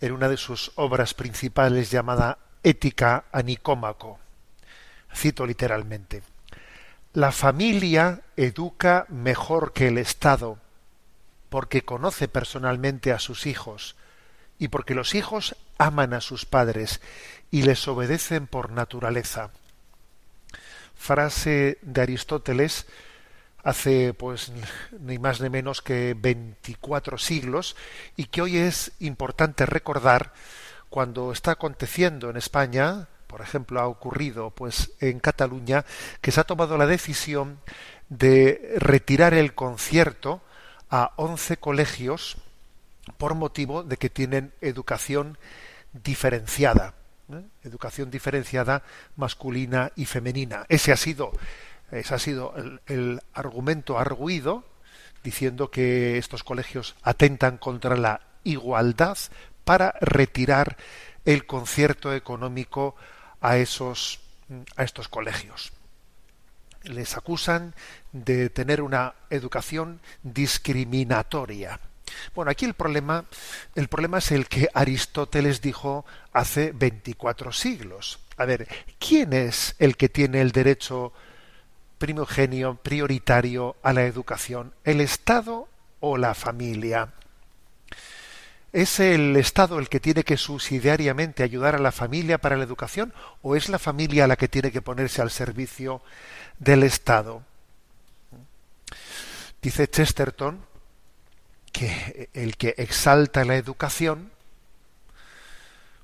[0.00, 4.18] en una de sus obras principales llamada Ética a Nicómaco.
[5.14, 6.22] Cito literalmente.
[7.14, 10.58] La familia educa mejor que el Estado,
[11.48, 13.96] porque conoce personalmente a sus hijos,
[14.58, 17.00] y porque los hijos aman a sus padres
[17.50, 19.50] y les obedecen por naturaleza.
[20.96, 22.86] Frase de Aristóteles
[23.62, 24.52] hace pues
[25.00, 27.76] ni más ni menos que 24 siglos
[28.16, 30.32] y que hoy es importante recordar
[30.88, 35.84] cuando está aconteciendo en España, por ejemplo, ha ocurrido pues en Cataluña
[36.20, 37.60] que se ha tomado la decisión
[38.08, 40.40] de retirar el concierto
[40.90, 42.38] a 11 colegios
[43.18, 45.38] por motivo de que tienen educación
[45.92, 46.94] diferenciada,
[47.32, 47.42] ¿eh?
[47.64, 48.82] educación diferenciada
[49.16, 50.64] masculina y femenina.
[50.68, 51.32] Ese ha sido
[51.90, 54.64] ese ha sido el, el argumento arguido,
[55.24, 59.18] diciendo que estos colegios atentan contra la igualdad
[59.64, 60.76] para retirar
[61.24, 62.94] el concierto económico
[63.40, 64.20] a esos
[64.76, 65.72] a estos colegios.
[66.84, 67.74] Les acusan
[68.12, 71.80] de tener una educación discriminatoria.
[72.34, 73.26] Bueno, aquí el problema,
[73.74, 78.20] el problema es el que Aristóteles dijo hace 24 siglos.
[78.36, 78.66] A ver,
[78.98, 81.12] ¿quién es el que tiene el derecho
[81.98, 84.72] primogenio, prioritario a la educación?
[84.84, 85.68] ¿El Estado
[86.00, 87.12] o la familia?
[88.72, 93.12] ¿Es el Estado el que tiene que subsidiariamente ayudar a la familia para la educación
[93.42, 96.02] o es la familia la que tiene que ponerse al servicio
[96.58, 97.42] del Estado?
[99.60, 100.64] Dice Chesterton
[101.72, 104.30] que el que exalta la educación,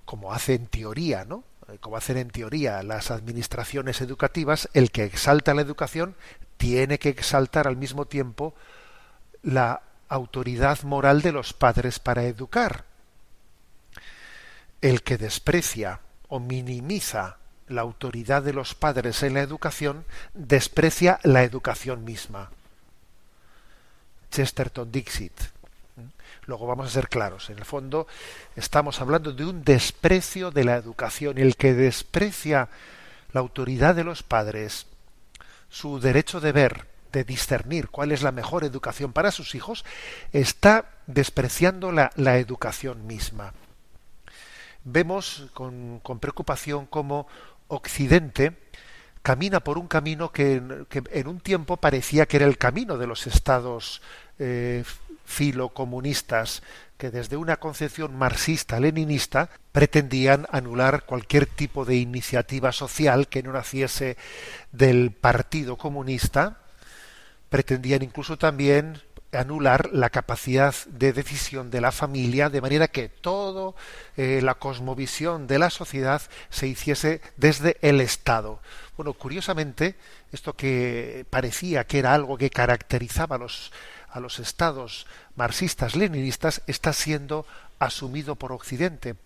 [0.04, 1.44] como hace en teoría, ¿no?
[1.80, 6.14] Como hacen en teoría las administraciones educativas, el que exalta la educación
[6.56, 8.54] tiene que exaltar al mismo tiempo
[9.42, 12.84] la autoridad moral de los padres para educar.
[14.80, 17.38] El que desprecia o minimiza
[17.68, 20.04] la autoridad de los padres en la educación,
[20.34, 22.50] desprecia la educación misma.
[24.30, 25.53] Chesterton Dixit.
[26.46, 27.50] Luego vamos a ser claros.
[27.50, 28.06] En el fondo
[28.56, 31.38] estamos hablando de un desprecio de la educación.
[31.38, 32.68] El que desprecia
[33.32, 34.86] la autoridad de los padres,
[35.68, 39.84] su derecho de ver, de discernir cuál es la mejor educación para sus hijos,
[40.32, 43.54] está despreciando la, la educación misma.
[44.84, 47.26] Vemos con, con, preocupación cómo
[47.68, 48.56] Occidente
[49.24, 53.26] camina por un camino que, en un tiempo parecía que era el camino de los
[53.26, 54.02] estados
[54.38, 54.84] eh,
[55.24, 56.62] filocomunistas
[56.96, 64.16] que desde una concepción marxista-leninista pretendían anular cualquier tipo de iniciativa social que no naciese
[64.72, 66.58] del Partido Comunista,
[67.48, 73.74] pretendían incluso también anular la capacidad de decisión de la familia de manera que toda
[74.16, 78.60] eh, la cosmovisión de la sociedad se hiciese desde el Estado.
[78.96, 79.96] Bueno, curiosamente,
[80.32, 83.72] esto que parecía que era algo que caracterizaba a los,
[84.14, 87.46] a los estados marxistas-leninistas está siendo
[87.80, 89.16] asumido por Occidente.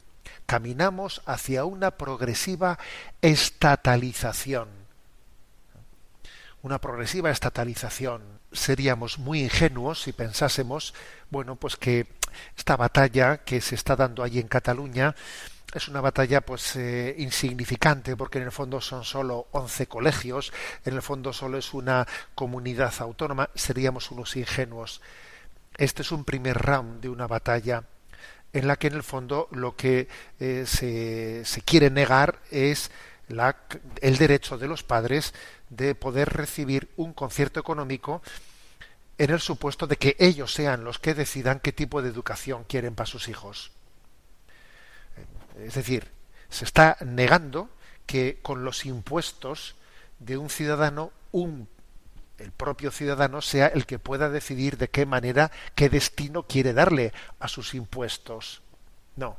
[0.46, 2.78] Caminamos hacia una progresiva
[3.20, 4.68] estatalización.
[6.62, 8.22] Una progresiva estatalización.
[8.50, 10.94] Seríamos muy ingenuos si pensásemos,
[11.28, 12.06] bueno, pues que
[12.56, 15.14] esta batalla que se está dando allí en Cataluña
[15.74, 20.52] es una batalla pues eh, insignificante porque en el fondo son solo 11 colegios,
[20.84, 25.00] en el fondo solo es una comunidad autónoma, seríamos unos ingenuos.
[25.76, 27.84] Este es un primer round de una batalla
[28.52, 30.08] en la que en el fondo lo que
[30.40, 32.90] eh, se, quiere negar es
[34.00, 35.34] el derecho de los padres
[35.68, 38.22] de poder recibir un concierto económico
[39.18, 42.94] en el supuesto de que ellos sean los que decidan qué tipo de educación quieren
[42.94, 43.72] para sus hijos.
[45.64, 46.08] Es decir,
[46.48, 47.68] se está negando
[48.06, 49.74] que con los impuestos
[50.18, 51.68] de un ciudadano, un,
[52.38, 57.12] el propio ciudadano sea el que pueda decidir de qué manera, qué destino quiere darle
[57.38, 58.62] a sus impuestos.
[59.16, 59.36] No.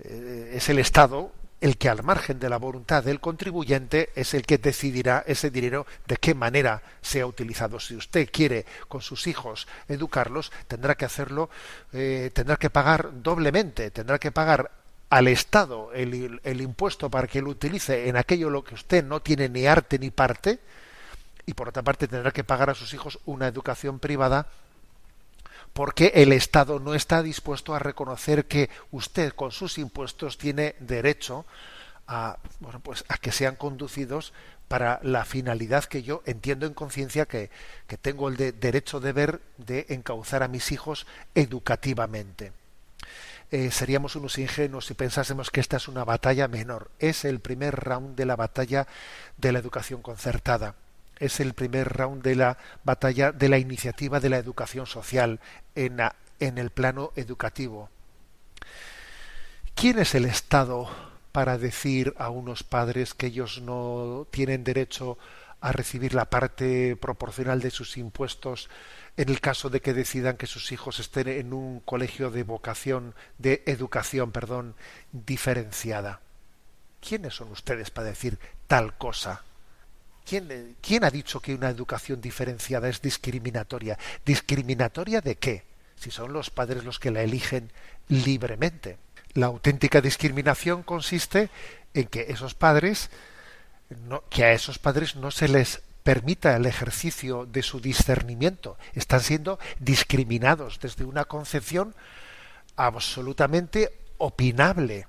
[0.00, 1.32] Eh, es el Estado
[1.62, 5.86] el que al margen de la voluntad del contribuyente es el que decidirá ese dinero
[6.08, 7.78] de qué manera sea utilizado.
[7.78, 11.50] Si usted quiere con sus hijos educarlos, tendrá que hacerlo,
[11.92, 14.81] eh, tendrá que pagar doblemente, tendrá que pagar
[15.12, 19.50] al Estado el, impuesto para que lo utilice en aquello lo que usted no tiene
[19.50, 20.58] ni arte ni parte,
[21.44, 24.46] y por otra parte tendrá que pagar a sus hijos una educación privada
[25.74, 31.44] porque el Estado no está dispuesto a reconocer que usted con sus impuestos tiene derecho
[32.06, 34.32] a, bueno, pues a que sean conducidos
[34.68, 37.50] para la finalidad que yo entiendo en conciencia que,
[37.86, 42.52] que, tengo el de, derecho de ver de encauzar a mis hijos educativamente.
[43.52, 46.90] Eh, seríamos unos ingenuos si pensásemos que esta es una batalla menor.
[46.98, 48.88] Es el primer round de la batalla
[49.36, 50.74] de la educación concertada
[51.22, 55.38] es el primer round de la batalla de la iniciativa de la educación social
[55.76, 55.98] en,
[56.40, 57.90] en el plano educativo.
[59.76, 60.90] ¿Quién es el Estado
[61.30, 65.16] para decir a unos padres que ellos no tienen derecho
[65.60, 68.68] a recibir la parte proporcional de sus impuestos
[69.16, 73.14] en el caso de que decidan que sus hijos estén en un colegio de vocación,
[73.38, 74.74] de educación, perdón,
[75.12, 76.20] diferenciada?
[77.00, 79.42] ¿Quiénes son ustedes para decir tal cosa?
[80.24, 83.98] ¿Quién, ¿Quién ha dicho que una educación diferenciada es discriminatoria?
[84.24, 85.64] ¿Discriminatoria de qué?
[85.96, 87.70] Si son los padres los que la eligen
[88.08, 88.98] libremente.
[89.34, 91.50] La auténtica discriminación consiste
[91.94, 93.10] en que esos padres,
[94.30, 98.76] que a esos padres no se les permita el ejercicio de su discernimiento.
[98.94, 101.94] Están siendo discriminados desde una concepción
[102.76, 105.06] absolutamente opinable.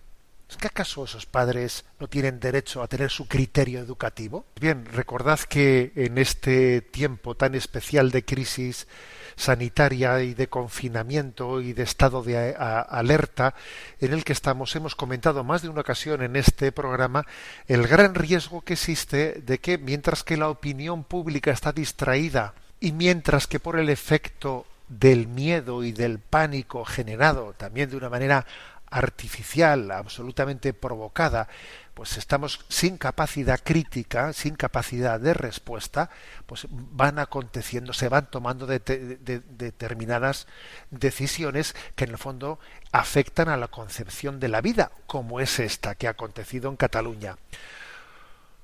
[0.50, 4.46] ¿Es que acaso esos padres no tienen derecho a tener su criterio educativo?
[4.60, 8.88] Bien, recordad que en este tiempo tan especial de crisis
[9.36, 13.56] sanitaria y de confinamiento y de estado de alerta
[14.00, 17.26] en el que estamos, hemos comentado más de una ocasión en este programa
[17.68, 22.92] el gran riesgo que existe de que mientras que la opinión pública está distraída y
[22.92, 28.46] mientras que por el efecto del miedo y del pánico generado también de una manera
[28.94, 31.48] artificial, absolutamente provocada,
[31.94, 36.10] pues estamos sin capacidad crítica, sin capacidad de respuesta,
[36.46, 40.48] pues van aconteciendo, se van tomando de, determinadas
[40.90, 42.60] decisiones que en el fondo
[42.92, 47.38] afectan a la concepción de la vida, como es esta que ha acontecido en Cataluña.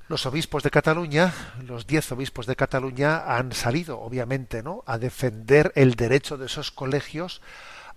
[0.07, 1.31] Los obispos de Cataluña,
[1.63, 6.71] los diez obispos de Cataluña, han salido, obviamente, ¿no?, a defender el derecho de esos
[6.71, 7.43] colegios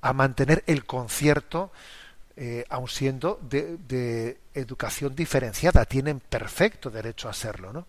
[0.02, 1.72] a mantener el concierto
[2.36, 7.86] eh, aun siendo de, educación diferenciada, tienen perfecto derecho a serlo, ¿no?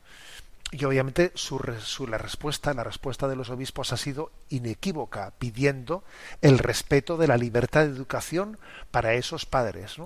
[0.72, 1.60] Y obviamente su,
[2.08, 6.04] la respuesta, la respuesta de los obispos ha sido inequívoca, pidiendo
[6.42, 8.58] el respeto de la libertad de educación
[8.90, 9.98] para esos padres,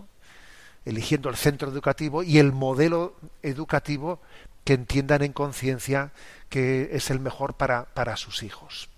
[0.83, 4.19] eligiendo el centro educativo y el modelo educativo
[4.65, 6.11] que entiendan en conciencia
[6.49, 8.89] que es el mejor para, para sus hijos.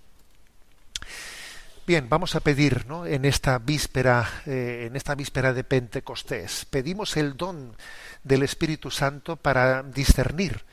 [1.90, 3.08] Bien, vamos a pedir ¿no?
[3.08, 7.76] en esta víspera, eh, en esta víspera de Pentecostés, pedimos el don
[8.24, 10.66] del Espíritu Santo para discernir,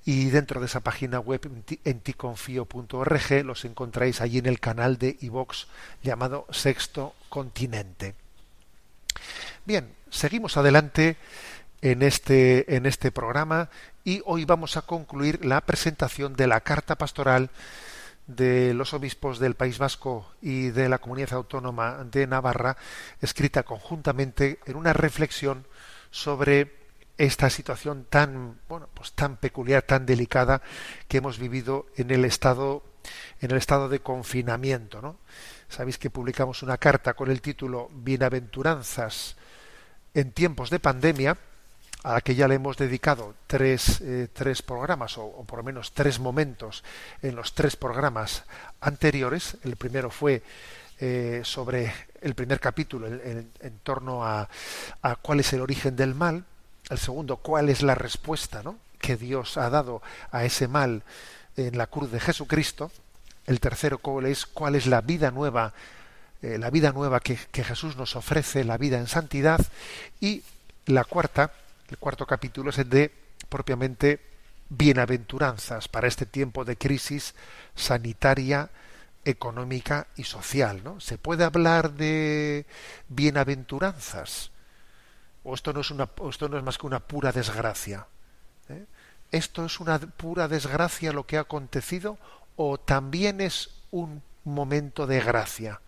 [0.04, 1.42] y dentro de esa página web
[1.86, 5.68] enticonfio.org los encontráis allí en el canal de iVox
[6.04, 8.16] llamado Sexto Continente.
[9.64, 11.18] Bien, seguimos adelante
[11.82, 13.70] en este, en este programa
[14.04, 17.52] y hoy vamos a concluir la presentación de la carta pastoral
[18.28, 22.78] de los obispos del País Vasco y de la Comunidad Autónoma de Navarra,
[23.20, 25.66] escrita conjuntamente en una reflexión
[26.12, 26.82] sobre
[27.18, 30.62] esta situación tan bueno pues tan peculiar tan delicada
[31.08, 32.84] que hemos vivido en el estado
[33.42, 35.18] en el estado de confinamiento ¿no?
[35.70, 39.36] sabéis que publicamos una carta con el título Bienaventuranzas
[40.14, 41.38] en tiempos de pandemia
[42.04, 45.92] a la que ya le hemos dedicado tres, eh, tres programas, o, por lo menos
[45.94, 46.84] tres momentos
[47.22, 48.44] en los tres programas
[48.80, 49.58] anteriores.
[49.64, 50.42] El primero fue
[51.00, 53.52] eh, sobre el primer capítulo en,
[53.84, 54.50] torno a,
[55.22, 56.46] cuál es el origen del mal.
[56.90, 58.78] El segundo, cuál es la respuesta ¿no?
[59.00, 61.04] que Dios ha dado a ese mal
[61.56, 62.92] en la cruz de Jesucristo.
[63.46, 65.74] El tercero, cuál es, cuál es la vida nueva,
[66.42, 69.60] eh, la vida nueva que, que Jesús nos ofrece, la vida en santidad.
[70.20, 70.44] Y
[70.86, 71.52] la cuarta,
[71.92, 73.12] el cuarto capítulo es el de
[73.50, 74.22] propiamente
[74.70, 77.36] bienaventuranzas para este tiempo de crisis
[77.76, 78.70] sanitaria,
[79.26, 80.82] económica y social.
[80.84, 81.02] ¿no?
[81.02, 82.66] ¿Se puede hablar de
[83.10, 84.52] bienaventuranzas?
[85.44, 88.08] ¿O esto no es, una, esto no es más que una pura desgracia?
[88.70, 88.86] ¿Eh?
[89.32, 92.18] ¿Esto es una pura desgracia lo que ha acontecido
[92.56, 95.82] o también es un momento de gracia?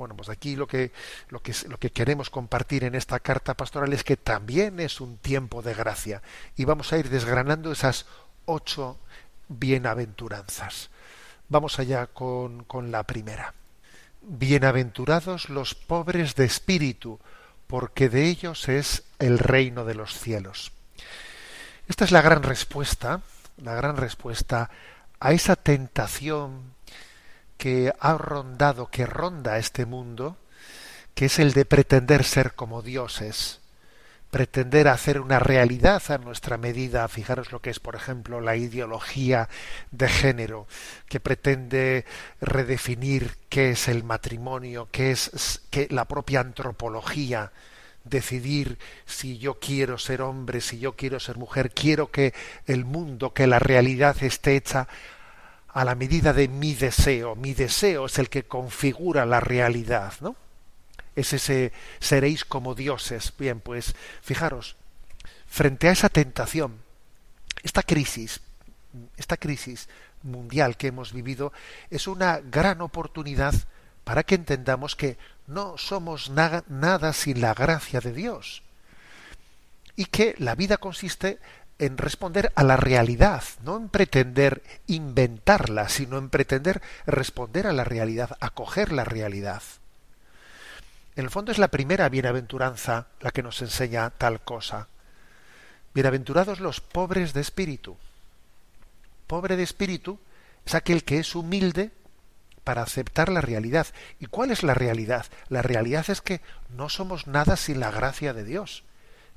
[0.00, 0.92] Bueno, pues aquí lo que,
[1.28, 5.18] lo que, lo que queremos compartir en esta carta pastoral es que también es un
[5.18, 6.22] tiempo de gracia
[6.56, 8.06] y vamos a ir desgranando esas
[8.46, 8.98] ocho
[9.48, 10.88] bienaventuranzas.
[11.50, 13.52] Vamos allá con, con la primera.
[14.22, 17.20] Bienaventurados los pobres de espíritu,
[17.66, 20.72] porque de ellos es el reino de los cielos.
[21.88, 23.20] Esta es la gran respuesta,
[23.58, 24.70] la gran respuesta
[25.18, 26.72] a esa tentación
[27.60, 30.38] que ha rondado, que ronda este mundo,
[31.14, 33.60] que es el de pretender ser como dioses,
[34.30, 37.06] pretender hacer una realidad a nuestra medida.
[37.08, 39.50] Fijaros lo que es, por ejemplo, la ideología
[39.90, 40.66] de género,
[41.06, 42.06] que pretende
[42.40, 47.52] redefinir qué es el matrimonio, qué es qué, la propia antropología,
[48.04, 52.32] decidir si yo quiero ser hombre, si yo quiero ser mujer, quiero que
[52.66, 54.88] el mundo, que la realidad esté hecha
[55.72, 57.36] a la medida de mi deseo.
[57.36, 60.36] Mi deseo es el que configura la realidad, ¿no?
[61.16, 63.32] Es ese seréis como dioses.
[63.38, 64.76] Bien, pues fijaros,
[65.46, 66.80] frente a esa tentación,
[67.62, 68.40] esta crisis,
[69.16, 69.88] esta crisis
[70.22, 71.52] mundial que hemos vivido
[71.90, 73.54] es una gran oportunidad
[74.04, 78.62] para que entendamos que no somos nada, sin la gracia de Dios
[79.96, 81.38] y que la vida consiste
[81.80, 87.84] en responder a la realidad, no en pretender inventarla, sino en pretender responder a la
[87.84, 89.62] realidad, acoger la realidad.
[91.16, 94.88] En el fondo es la primera bienaventuranza la que nos enseña tal cosa.
[95.94, 97.96] Bienaventurados los pobres de espíritu.
[99.26, 100.20] Pobre de espíritu
[100.66, 101.92] es aquel que es humilde
[102.62, 103.86] para aceptar la realidad.
[104.18, 105.24] ¿Y cuál es la realidad?
[105.48, 108.84] La realidad es que no somos nada sin la gracia de Dios,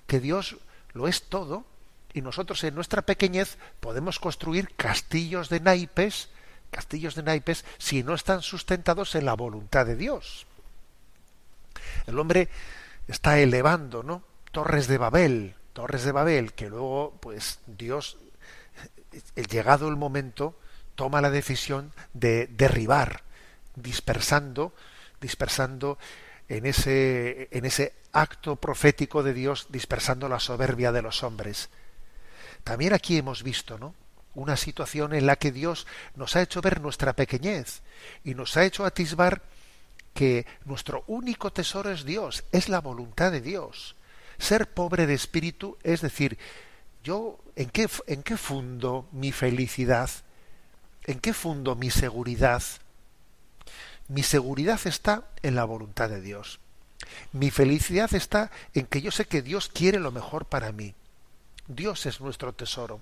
[0.07, 0.57] que Dios
[0.91, 1.65] lo es todo
[2.13, 6.29] y nosotros en nuestra pequeñez podemos construir castillos de naipes,
[6.72, 10.46] castillos de naipes, si no están sustentados en la voluntad de Dios.
[12.08, 12.50] El hombre
[13.08, 14.24] está elevando, ¿no?
[14.51, 18.17] Torres de Babel, torres de Babel, que luego, pues, Dios,
[19.36, 20.58] llegado el momento,
[20.96, 23.24] toma la decisión de derribar,
[23.75, 24.74] dispersando,
[25.20, 25.98] dispersando
[26.48, 31.70] en ese, en ese acto profético de Dios, dispersando la soberbia de los hombres.
[32.63, 33.93] También aquí hemos visto, ¿no?
[34.36, 37.82] una situación en la que Dios nos ha hecho ver nuestra pequeñez
[38.24, 39.43] y nos ha hecho atisbar
[40.13, 43.96] que nuestro único tesoro es Dios, es la voluntad de Dios.
[44.38, 46.38] Ser pobre de espíritu es decir,
[47.03, 50.10] yo en qué en qué fundo mi felicidad?
[51.05, 52.63] ¿En qué fundo mi seguridad?
[54.08, 56.60] Mi seguridad está en la voluntad de Dios.
[57.32, 60.96] Mi felicidad está en que yo sé que Dios quiere lo mejor para mí.
[61.67, 63.01] Dios es nuestro tesoro.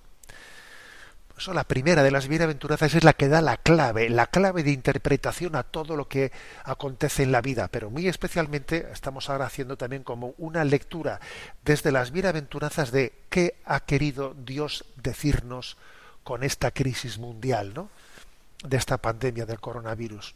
[1.37, 4.71] eso la primera de las bienaventuranzas es la que da la clave, la clave de
[4.71, 6.31] interpretación a todo lo que
[6.63, 11.19] acontece en la vida, pero muy especialmente estamos ahora haciendo también como una lectura
[11.65, 15.77] desde las bienaventuranzas de qué ha querido Dios decirnos
[16.23, 17.89] con esta crisis mundial, ¿no?
[18.63, 20.35] de esta pandemia del coronavirus.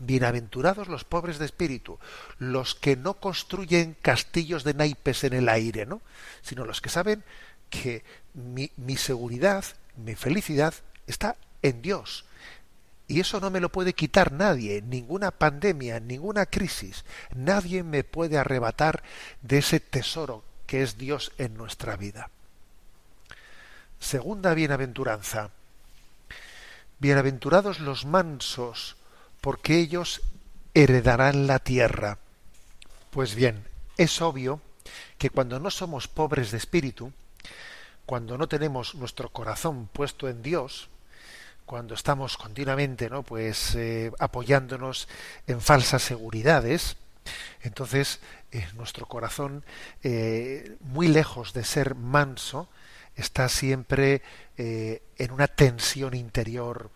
[0.00, 1.98] Bienaventurados los pobres de espíritu,
[2.38, 6.00] los que no construyen castillos de naipes en el aire, ¿no?
[6.42, 7.24] sino los que saben
[7.70, 9.64] que mi, mi seguridad,
[9.96, 10.74] mi felicidad
[11.06, 12.24] está en Dios.
[13.08, 17.06] Y eso no me lo puede quitar nadie, ninguna pandemia, ninguna crisis.
[17.34, 19.02] Nadie me puede arrebatar
[19.40, 22.28] de ese tesoro que es Dios en nuestra vida.
[23.98, 25.50] Segunda bienaventuranza.
[26.98, 28.97] Bienaventurados los mansos,
[29.40, 30.22] porque ellos
[30.74, 32.18] heredarán la tierra.
[33.10, 33.64] Pues bien,
[33.96, 34.60] es obvio
[35.18, 37.12] que cuando no somos pobres de espíritu,
[38.06, 40.88] cuando no tenemos nuestro corazón puesto en Dios,
[41.68, 43.22] cuando estamos continuamente, ¿no?
[43.22, 45.06] Pues eh, apoyándonos
[45.46, 46.96] en falsas seguridades,
[47.60, 48.20] entonces
[48.52, 49.62] eh, nuestro corazón,
[50.02, 52.70] eh, muy lejos de ser manso,
[53.16, 54.22] está siempre
[54.56, 56.90] en una tensión interior,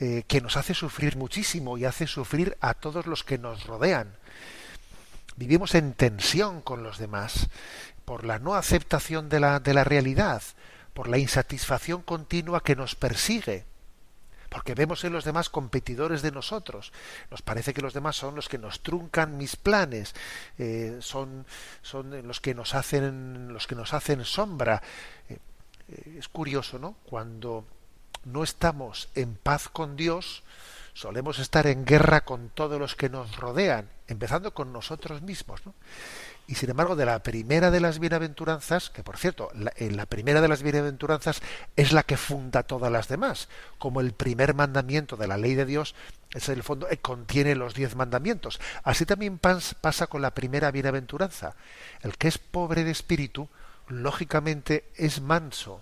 [0.00, 4.16] eh, que nos hace sufrir muchísimo y hace sufrir a todos los que nos rodean.
[5.36, 7.48] Vivimos en tensión con los demás
[8.04, 10.42] por la no aceptación de la, de la realidad,
[10.92, 13.64] por la insatisfacción continua que nos persigue,
[14.48, 16.92] porque vemos en los demás competidores de nosotros.
[17.30, 20.14] Nos parece que los demás son los que nos truncan mis planes,
[20.58, 21.46] eh, son,
[21.82, 24.82] son los que nos hacen, los que nos hacen sombra.
[25.28, 25.38] Eh,
[26.18, 26.96] es curioso, ¿no?
[27.04, 27.64] Cuando
[28.24, 30.42] no estamos en paz con Dios,
[30.92, 35.62] solemos estar en guerra con todos los que nos rodean, empezando con nosotros mismos.
[36.46, 40.04] Y sin embargo, de la primera de las bienaventuranzas, que por cierto, la, en la
[40.04, 41.40] primera de las bienaventuranzas
[41.74, 45.64] es la que funda todas las demás, como el primer mandamiento de la ley de
[45.64, 45.94] Dios
[46.34, 48.60] es en el fondo eh, contiene los diez mandamientos.
[48.82, 51.54] Así también pasa con la primera bienaventuranza.
[52.02, 53.48] El que es pobre de espíritu,
[53.88, 55.80] lógicamente es manso,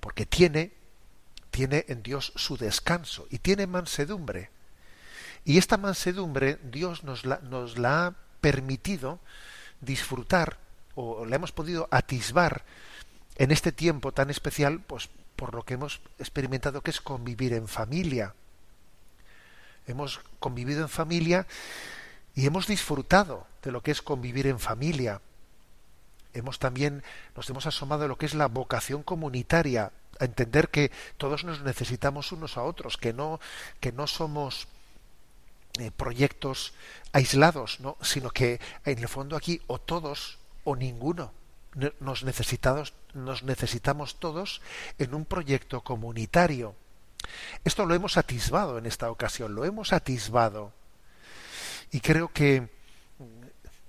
[0.00, 0.72] porque tiene
[1.54, 4.50] tiene en Dios su descanso y tiene mansedumbre.
[5.44, 9.20] Y esta mansedumbre Dios nos la, nos la ha permitido
[9.80, 10.58] disfrutar
[10.96, 12.64] o la hemos podido atisbar
[13.36, 17.68] en este tiempo tan especial, pues por lo que hemos experimentado que es convivir en
[17.68, 18.34] familia.
[19.86, 21.46] Hemos convivido en familia
[22.34, 25.20] y hemos disfrutado de lo que es convivir en familia.
[26.32, 27.04] Hemos también
[27.36, 31.62] nos hemos asomado a lo que es la vocación comunitaria a entender que todos nos
[31.62, 33.40] necesitamos unos a otros, que no,
[33.80, 34.68] que no somos
[35.78, 36.74] eh, proyectos
[37.12, 37.96] aislados, ¿no?
[38.00, 41.32] sino que en el fondo aquí o todos o ninguno
[41.98, 42.22] nos
[43.14, 44.62] nos necesitamos todos
[44.98, 46.76] en un proyecto comunitario.
[47.64, 50.72] Esto lo hemos atisbado en esta ocasión, lo hemos atisbado.
[51.90, 52.68] Y creo que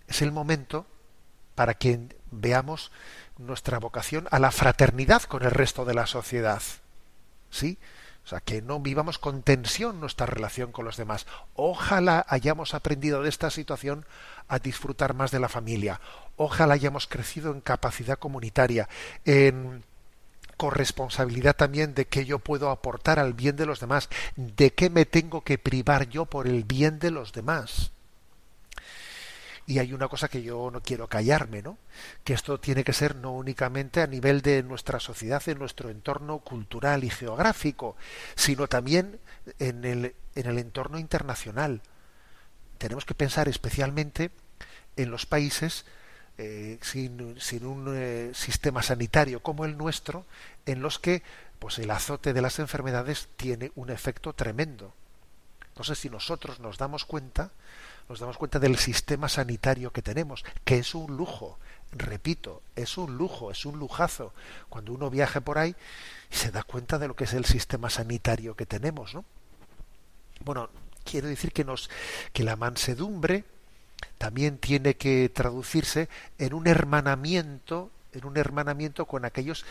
[0.08, 0.88] es el momento
[1.56, 2.00] para que
[2.32, 2.92] veamos
[3.38, 6.62] nuestra vocación a la fraternidad con el resto de la sociedad.
[7.50, 7.78] ¿Sí?
[8.26, 11.28] O sea, que no vivamos con tensión nuestra relación con los demás.
[11.54, 14.04] Ojalá hayamos aprendido de esta situación
[14.48, 16.02] a disfrutar más de la familia.
[16.36, 18.90] Ojalá hayamos crecido en capacidad comunitaria,
[19.26, 19.84] en
[20.58, 25.06] corresponsabilidad también de qué yo puedo aportar al bien de los demás, de qué me
[25.06, 27.92] tengo que privar yo por el bien de los demás.
[29.68, 31.78] Y hay una cosa que yo no quiero callarme, ¿no?
[32.24, 36.40] Que esto tiene que ser no únicamente a nivel de nuestra sociedad, en nuestro entorno
[36.40, 37.96] cultural y geográfico,
[38.36, 39.20] sino también
[39.58, 41.82] en el, en el entorno internacional.
[42.78, 44.30] Tenemos que pensar especialmente
[44.98, 45.86] en los países
[46.38, 50.26] eh, sin, sin, un eh, sistema sanitario como el nuestro,
[50.66, 51.24] en los que
[51.60, 54.94] pues el azote de las enfermedades tiene un efecto tremendo.
[55.70, 57.52] Entonces, si nosotros nos damos cuenta,
[58.10, 61.58] nos damos cuenta del sistema sanitario que tenemos, que es un lujo,
[61.92, 64.34] repito, es un lujo, es un lujazo.
[64.70, 65.76] Cuando uno viaja por ahí
[66.30, 69.26] se da cuenta de lo que es el sistema sanitario que tenemos, ¿no?
[70.42, 70.70] Bueno,
[71.04, 71.90] quiero decir que nos
[72.34, 73.46] que la mansedumbre
[74.18, 79.66] también tiene que traducirse en un hermanamiento en un hermanamiento con aquellos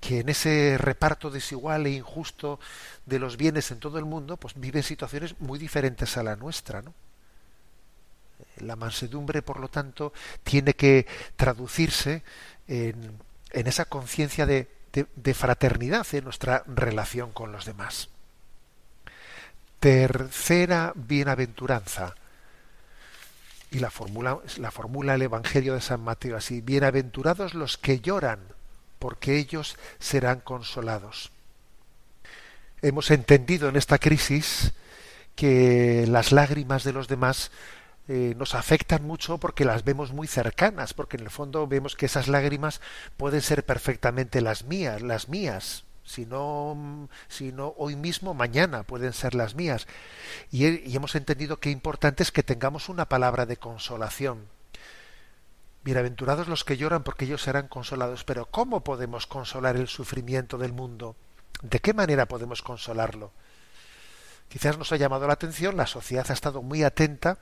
[0.00, 2.58] que en ese reparto desigual e injusto
[3.06, 6.82] de los bienes en todo el mundo, pues viven situaciones muy diferentes a la nuestra,
[6.82, 6.92] ¿no?
[8.58, 10.12] La mansedumbre, por lo tanto,
[10.42, 12.22] tiene que traducirse
[12.68, 13.18] en,
[13.50, 18.08] en esa conciencia de, de fraternidad en nuestra relación con los demás.
[19.80, 22.14] Tercera bienaventuranza.
[23.70, 28.38] Y la formula, la formula el Evangelio de San Mateo así, bienaventurados los que lloran,
[29.00, 31.32] porque ellos serán consolados.
[32.82, 34.72] Hemos entendido en esta crisis
[35.34, 37.50] que las lágrimas de los demás
[38.06, 42.06] eh, nos afectan mucho porque las vemos muy cercanas, porque en el fondo vemos que
[42.06, 42.82] esas lágrimas
[43.16, 45.84] pueden ser perfectamente las mías, las mías.
[46.04, 47.08] Si no,
[47.54, 49.86] no hoy mismo, mañana pueden ser las mías.
[50.50, 54.48] Y, y hemos entendido que importante es que tengamos una palabra de consolación.
[55.82, 58.22] Bienaventurados los que lloran porque ellos serán consolados.
[58.24, 61.16] Pero ¿cómo podemos consolar el sufrimiento del mundo?
[61.62, 63.32] ¿De qué manera podemos consolarlo?
[64.50, 67.38] Quizás nos ha llamado la atención, la sociedad ha estado muy atenta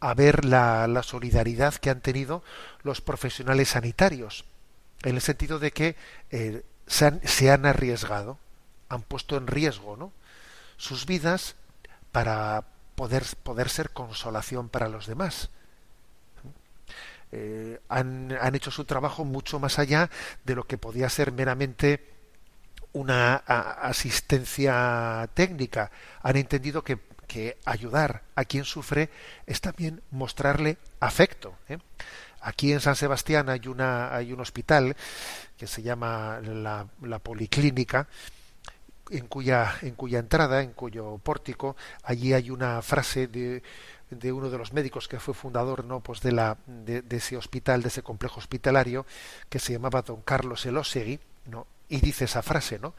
[0.00, 2.42] a ver la, solidaridad que han tenido
[2.82, 4.44] los profesionales sanitarios,
[5.02, 5.96] en el sentido de que
[6.30, 8.38] eh, se, han, se, han, arriesgado,
[8.88, 10.12] han puesto en riesgo ¿no?
[10.76, 11.56] sus vidas
[12.12, 15.50] para poder, poder ser consolación para los demás.
[17.30, 20.08] Eh, han, han, hecho su trabajo mucho más allá
[20.44, 22.08] de lo que podía ser meramente
[22.92, 25.90] una asistencia técnica.
[26.22, 29.10] Han entendido que que ayudar a quien sufre
[29.46, 31.54] es también mostrarle afecto.
[31.68, 31.78] ¿eh?
[32.40, 34.96] Aquí en San Sebastián hay, una, hay un hospital
[35.56, 38.08] que se llama la, Policlínica,
[39.10, 43.62] en cuya, en cuya entrada, en cuyo pórtico, allí hay una frase de,
[44.10, 47.82] de uno de los médicos que fue fundador no pues de la de, ese hospital
[47.82, 49.06] de ese complejo hospitalario
[49.48, 52.94] que se llamaba don Carlos Elosegui no y dice esa frase no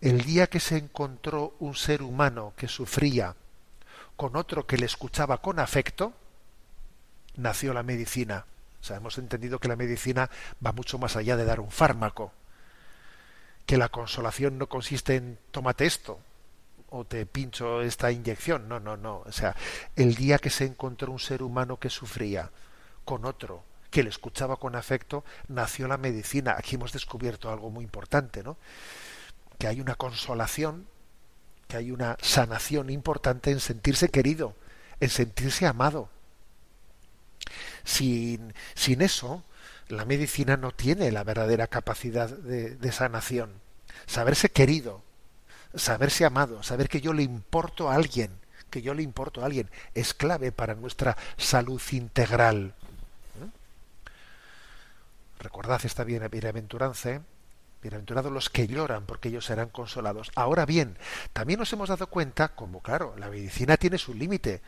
[0.00, 3.34] el día que se encontró un ser humano que sufría
[4.16, 6.12] con otro que le escuchaba con afecto,
[7.36, 8.46] nació la medicina.
[8.80, 10.30] O sea, hemos entendido que la medicina
[10.64, 12.32] va mucho más allá de dar un fármaco,
[13.66, 16.20] que la consolación no consiste en tómate esto
[16.90, 18.68] o te pincho esta inyección.
[18.68, 19.22] No, no, no.
[19.26, 19.56] O sea,
[19.96, 22.50] el día que se encontró un ser humano que sufría
[23.04, 26.54] con otro que le escuchaba con afecto, nació la medicina.
[26.58, 28.56] Aquí hemos descubierto algo muy importante, ¿no?
[29.58, 30.86] Que hay una consolación
[31.68, 34.54] que hay una sanación importante en sentirse querido,
[35.00, 36.08] en sentirse amado.
[37.84, 39.44] Sin, sin eso,
[39.88, 43.52] la medicina no tiene la verdadera capacidad de, sanación.
[44.06, 45.02] Saberse querido,
[45.74, 48.30] saberse amado, saber que yo le importo a alguien,
[48.70, 52.74] que yo le importo a alguien, es clave para nuestra salud integral.
[53.40, 53.48] ¿Eh?
[55.38, 57.20] Recordad esta bienaventuranza, ¿eh?
[57.82, 60.30] Bienaventurados los que lloran, porque ellos serán consolados.
[60.34, 60.98] Ahora bien,
[61.32, 64.62] también nos hemos dado cuenta, como claro, la medicina tiene su límite,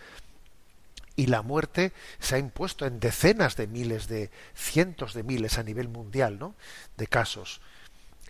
[1.17, 5.65] y la muerte se ha impuesto en decenas de miles de cientos de miles a
[5.65, 6.55] nivel mundial, ¿no?
[6.97, 7.61] de casos.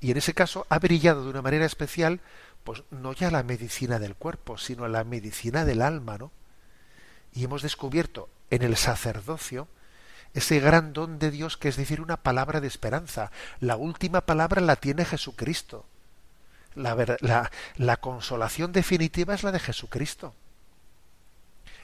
[0.01, 2.21] Y en ese caso ha brillado de una manera especial
[2.64, 6.33] pues no ya la medicina del cuerpo, sino la medicina del alma, ¿no?
[7.33, 9.69] Y hemos descubierto en el sacerdocio
[10.38, 13.31] ese gran don de Dios que es decir una palabra de esperanza.
[13.61, 15.87] La última palabra la tiene Jesucristo.
[16.74, 20.35] La, la, la consolación definitiva es la de Jesucristo.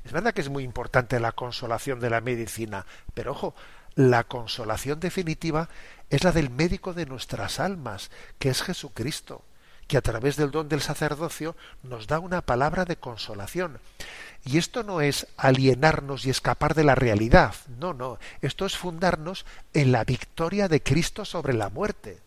[0.05, 3.55] Es verdad que es muy importante la consolación de la medicina, pero ojo,
[3.95, 5.69] la consolación definitiva
[6.11, 9.45] es la del médico de nuestras almas, que es Jesucristo,
[9.87, 13.79] que a través del don del sacerdocio nos da una palabra de consolación.
[14.45, 19.47] Y esto no es alienarnos y escapar de la realidad, no, no, esto es fundarnos
[19.73, 22.19] en la victoria de Cristo sobre la muerte.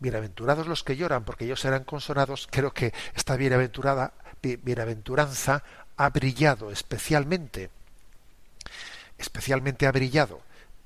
[0.00, 2.48] Bienaventurados los que lloran, porque ellos serán consolados.
[2.50, 5.62] Creo que esta bienaventurada, bienaventuranza
[5.96, 7.70] ha brillado especialmente,
[9.18, 10.40] especialmente ha brillado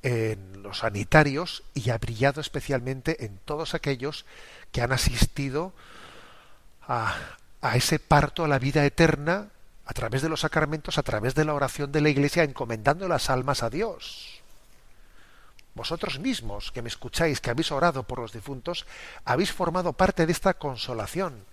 [0.04, 4.26] en los sanitarios y ha brillado especialmente en todos aquellos
[4.70, 5.72] que han asistido
[6.86, 7.16] a,
[7.62, 9.48] a ese parto a la vida eterna
[9.86, 13.30] a través de los sacramentos, a través de la oración de la Iglesia, encomendando las
[13.30, 14.42] almas a Dios.
[15.74, 18.86] Vosotros mismos, que me escucháis, que habéis orado por los difuntos,
[19.24, 21.44] habéis formado parte de esta consolación.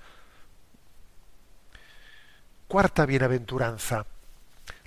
[2.68, 4.06] Cuarta bienaventuranza.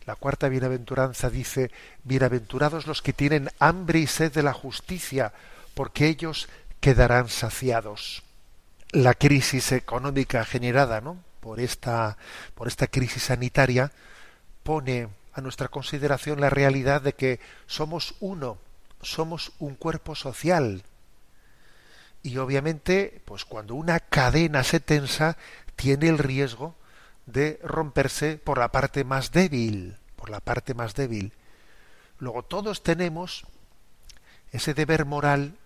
[0.06, 1.70] La cuarta bienaventuranza dice,
[2.02, 5.32] bienaventurados los que tienen hambre y sed de la justicia,
[5.74, 6.48] porque ellos
[6.80, 8.22] quedarán saciados
[8.90, 11.16] la crisis económica generada ¿no?
[11.40, 12.16] por, esta,
[12.54, 13.90] por esta crisis sanitaria
[14.62, 18.58] pone a nuestra consideración la realidad de que somos uno,
[19.02, 20.84] somos un cuerpo social.
[22.22, 25.36] Y obviamente, pues cuando una cadena se tensa,
[25.76, 26.74] tiene el riesgo
[27.26, 31.32] de romperse por la parte más débil, por la parte más débil.
[32.18, 33.46] Luego todos tenemos
[34.52, 35.58] ese deber moral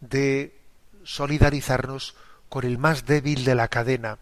[0.00, 0.58] de
[1.04, 2.16] solidarizarnos
[2.48, 4.18] con el más débil de la cadena,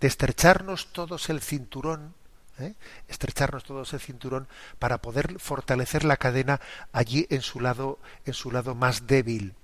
[0.00, 2.14] de estrecharnos todos el cinturón,
[2.58, 2.74] ¿eh?
[3.08, 4.48] estrecharnos todos el cinturón
[4.78, 6.60] para poder fortalecer la cadena
[6.92, 9.54] allí en su lado, en su lado más débil.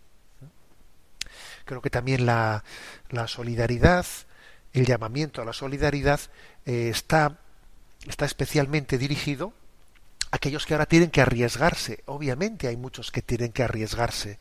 [1.65, 2.65] Creo que también la,
[3.11, 4.07] la solidaridad,
[4.73, 6.21] el llamamiento a la solidaridad
[6.67, 7.39] eh, está,
[8.07, 9.53] está especialmente dirigido
[10.31, 12.03] a aquellos que ahora tienen que arriesgarse.
[12.07, 14.39] Obviamente hay muchos que tienen que arriesgarse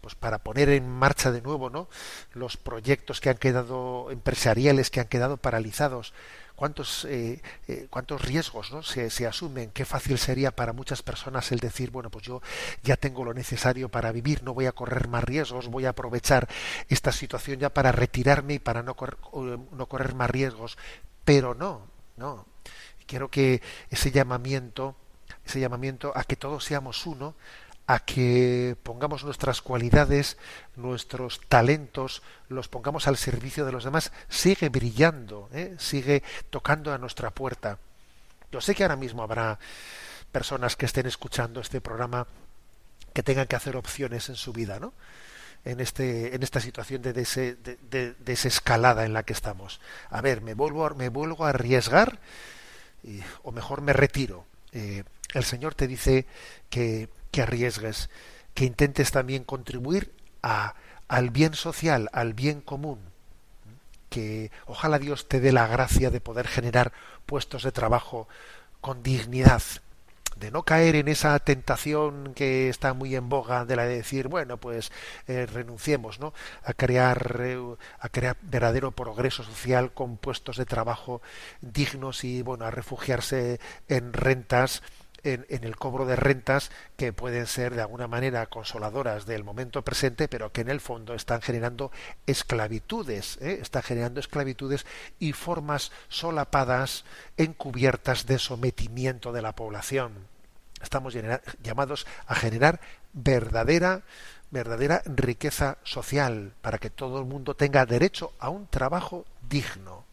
[0.00, 1.88] pues para poner en marcha de nuevo ¿no?
[2.32, 6.14] los proyectos que han quedado empresariales que han quedado paralizados
[6.58, 8.82] cuántos eh, eh, cuántos riesgos ¿no?
[8.82, 12.42] se, se, asumen qué fácil sería para muchas personas el decir bueno pues yo
[12.82, 16.48] ya tengo lo necesario para vivir no voy a correr más riesgos voy a aprovechar
[16.88, 20.76] esta situación ya para retirarme y para no correr, no correr más riesgos
[21.24, 22.44] pero no no
[23.06, 24.96] quiero que ese llamamiento
[25.46, 27.36] ese llamamiento a que todos seamos uno
[27.88, 30.36] a que pongamos nuestras cualidades,
[30.76, 35.74] nuestros talentos, los pongamos al servicio de los demás, sigue brillando, ¿eh?
[35.78, 37.78] sigue tocando a nuestra puerta.
[38.52, 39.58] Yo sé que ahora mismo habrá
[40.30, 42.26] personas que estén escuchando este programa
[43.14, 44.92] que tengan que hacer opciones en su vida, ¿no?
[45.64, 49.80] En, este, en esta situación de, desescalada en la que estamos.
[50.10, 52.18] A ver, me vuelvo, me vuelvo a arriesgar
[53.42, 54.44] o mejor me retiro.
[54.72, 56.26] Eh, el Señor te dice
[56.68, 58.10] que que arriesgues,
[58.54, 60.12] que intentes también contribuir
[60.42, 60.74] a,
[61.08, 62.98] al bien social, al bien común,
[64.10, 66.92] que ojalá Dios te dé la gracia de poder generar
[67.26, 68.28] puestos de trabajo
[68.80, 69.62] con dignidad,
[70.38, 74.28] de no caer en esa tentación que está muy en boga de la de decir
[74.28, 74.92] bueno pues
[75.26, 77.58] eh, renunciemos no a crear eh,
[77.98, 81.22] a crear verdadero progreso social con puestos de trabajo
[81.60, 84.82] dignos y bueno a refugiarse en rentas
[85.34, 90.28] en, el cobro de rentas que pueden ser de alguna manera consoladoras del momento presente,
[90.28, 91.90] pero que en el fondo están generando
[92.26, 93.58] esclavitudes, ¿eh?
[93.60, 94.86] están generando esclavitudes
[95.18, 97.04] y formas solapadas,
[97.36, 100.12] encubiertas de sometimiento de la población.
[100.82, 101.16] Estamos
[101.62, 102.80] llamados a generar
[103.12, 104.02] verdadera
[104.50, 110.07] verdadera riqueza social para que todo el mundo tenga derecho a un trabajo digno.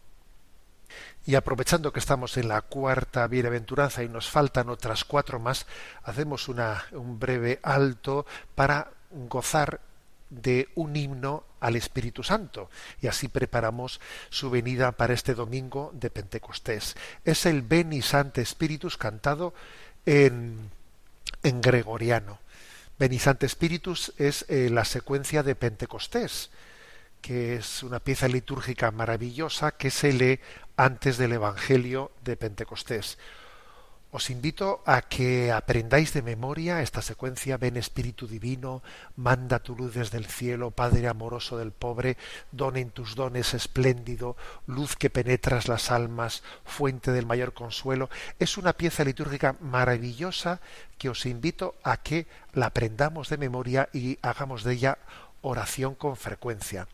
[1.26, 5.66] Y aprovechando que estamos en la cuarta bienaventuranza y nos faltan otras cuatro más,
[6.04, 9.80] hacemos un breve alto para gozar
[10.30, 16.10] de un himno al Espíritu Santo y así preparamos su venida para este domingo de
[16.10, 16.96] Pentecostés.
[17.24, 19.52] Es el Beni Sante Spiritus cantado
[20.04, 20.70] en,
[21.42, 22.38] en gregoriano.
[23.00, 26.50] Beni Sante Spiritus es eh, la secuencia de Pentecostés
[27.26, 30.38] que es una pieza litúrgica maravillosa que se lee
[30.76, 33.18] antes del Evangelio de Pentecostés.
[34.16, 38.80] Os invito a que aprendáis de memoria esta secuencia, ven Espíritu Divino,
[39.16, 42.16] manda tu luz desde el cielo, Padre amoroso del pobre,
[42.48, 44.36] don en tus dones espléndido,
[44.66, 48.08] luz que penetras las almas, fuente del mayor consuelo.
[48.38, 50.60] Es una pieza litúrgica maravillosa
[50.96, 54.98] que os invito a que la aprendamos de memoria y hagamos de ella
[55.42, 56.88] oración con frecuencia.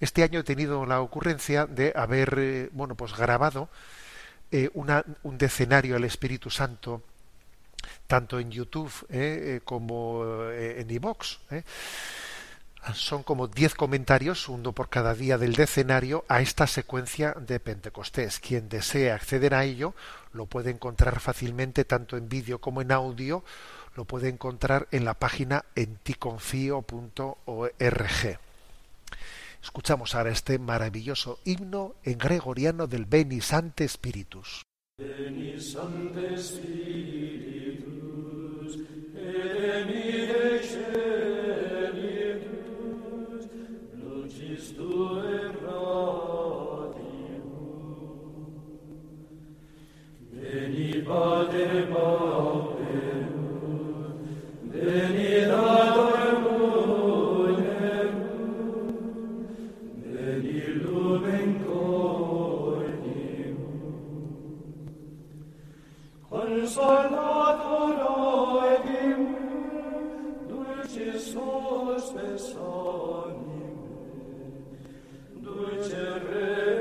[0.00, 3.68] Este año he tenido la ocurrencia de haber, eh, bueno, pues grabado
[4.50, 7.02] eh, un decenario al Espíritu Santo,
[8.06, 11.38] tanto en YouTube eh, como en iVox.
[12.92, 18.40] Son como diez comentarios, uno por cada día del decenario, a esta secuencia de Pentecostés.
[18.40, 19.94] Quien desee acceder a ello
[20.34, 23.42] lo puede encontrar fácilmente tanto en vídeo como en audio,
[23.96, 28.43] lo puede encontrar en la página enticonfio.org.
[29.64, 34.62] Escuchamos ahora este maravilloso himno en gregoriano del Beni Sante Spiritus.
[34.98, 37.88] Beni Sante Spiritus,
[39.14, 40.28] Beni
[51.00, 51.88] Pater
[72.14, 72.56] dulce
[73.26, 73.72] anime,
[75.42, 76.73] dulce re,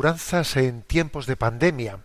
[0.00, 1.98] Bienaventuranzas en tiempos de pandemia.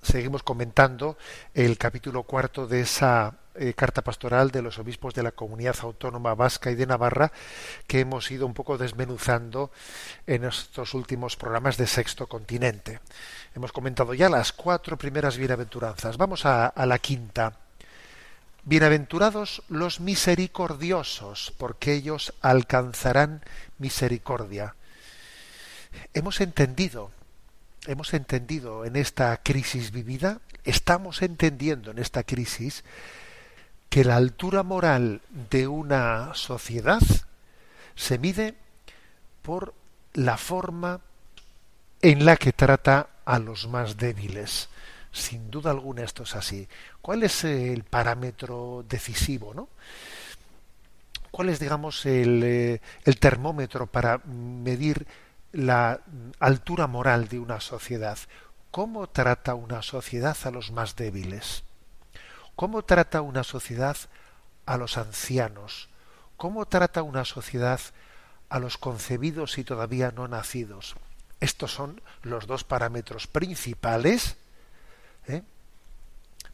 [0.00, 1.18] Seguimos comentando
[1.52, 6.34] el capítulo cuarto de esa eh, carta pastoral de los obispos de la comunidad autónoma
[6.34, 7.30] vasca y de Navarra
[7.86, 9.70] que hemos ido un poco desmenuzando
[10.26, 13.00] en estos últimos programas de Sexto Continente.
[13.54, 16.16] Hemos comentado ya las cuatro primeras bienaventuranzas.
[16.16, 17.58] Vamos a, a la quinta.
[18.64, 23.44] Bienaventurados los misericordiosos, porque ellos alcanzarán
[23.76, 24.74] misericordia
[26.14, 27.10] hemos entendido,
[27.86, 32.84] hemos entendido en esta crisis vivida, estamos entendiendo en esta crisis
[33.88, 37.02] que la altura moral de una sociedad
[37.94, 38.54] se mide
[39.42, 39.74] por
[40.14, 41.00] la forma
[42.00, 44.68] en la que trata a los más débiles.
[45.12, 46.66] Sin duda alguna esto es así.
[47.02, 49.68] ¿Cuál es el parámetro decisivo, no?
[51.30, 55.06] ¿Cuál es, digamos, el, eh, el termómetro para medir
[55.52, 56.00] la
[56.38, 58.18] altura moral de una sociedad.
[58.70, 61.64] ¿Cómo trata una sociedad a los más débiles?
[62.56, 63.96] ¿Cómo trata una sociedad
[64.66, 65.88] a los ancianos?
[66.36, 67.80] ¿Cómo trata una sociedad
[68.48, 70.96] a los concebidos y todavía no nacidos?
[71.40, 74.36] Estos son los dos parámetros principales
[75.26, 75.42] ¿eh?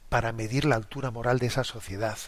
[0.08, 2.18] para medir la altura moral de esa sociedad.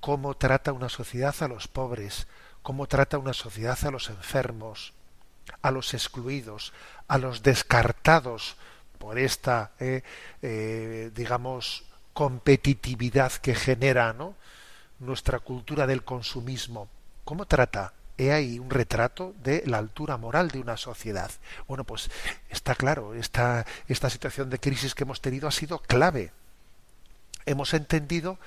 [0.00, 2.26] ¿Cómo trata una sociedad a los pobres?
[2.62, 4.92] ¿Cómo trata una sociedad a los enfermos?
[5.62, 6.72] A los excluidos,
[7.08, 8.56] a los descartados
[8.98, 10.02] por esta, eh,
[10.42, 14.34] eh, digamos, competitividad que genera ¿no?
[15.00, 16.88] nuestra cultura del consumismo.
[17.24, 17.92] ¿Cómo trata?
[18.16, 21.30] He ahí un retrato de la altura moral de una sociedad.
[21.66, 22.10] Bueno, pues
[22.48, 26.32] está claro, esta, esta situación de crisis que hemos tenido ha sido clave.
[27.44, 28.38] Hemos entendido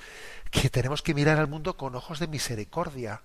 [0.50, 3.20] que tenemos que mirar al mundo con ojos de misericordia,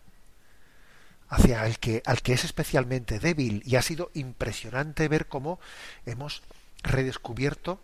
[1.34, 5.60] hacia el que, al que es especialmente débil y ha sido impresionante ver cómo
[6.06, 6.44] hemos
[6.84, 7.80] redescubierto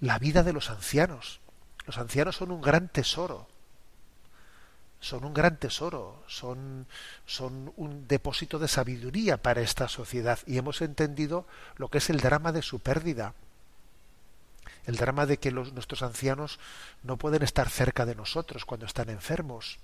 [0.00, 1.40] la vida de los ancianos.
[1.86, 3.48] Los ancianos son un gran tesoro,
[5.00, 6.86] son un gran tesoro, son,
[7.24, 10.38] son un depósito de sabiduría para esta sociedad.
[10.46, 13.32] Y hemos entendido lo que es el drama de su pérdida,
[14.84, 16.58] el drama de que los, nuestros ancianos
[17.02, 19.78] no pueden estar cerca de nosotros cuando están enfermos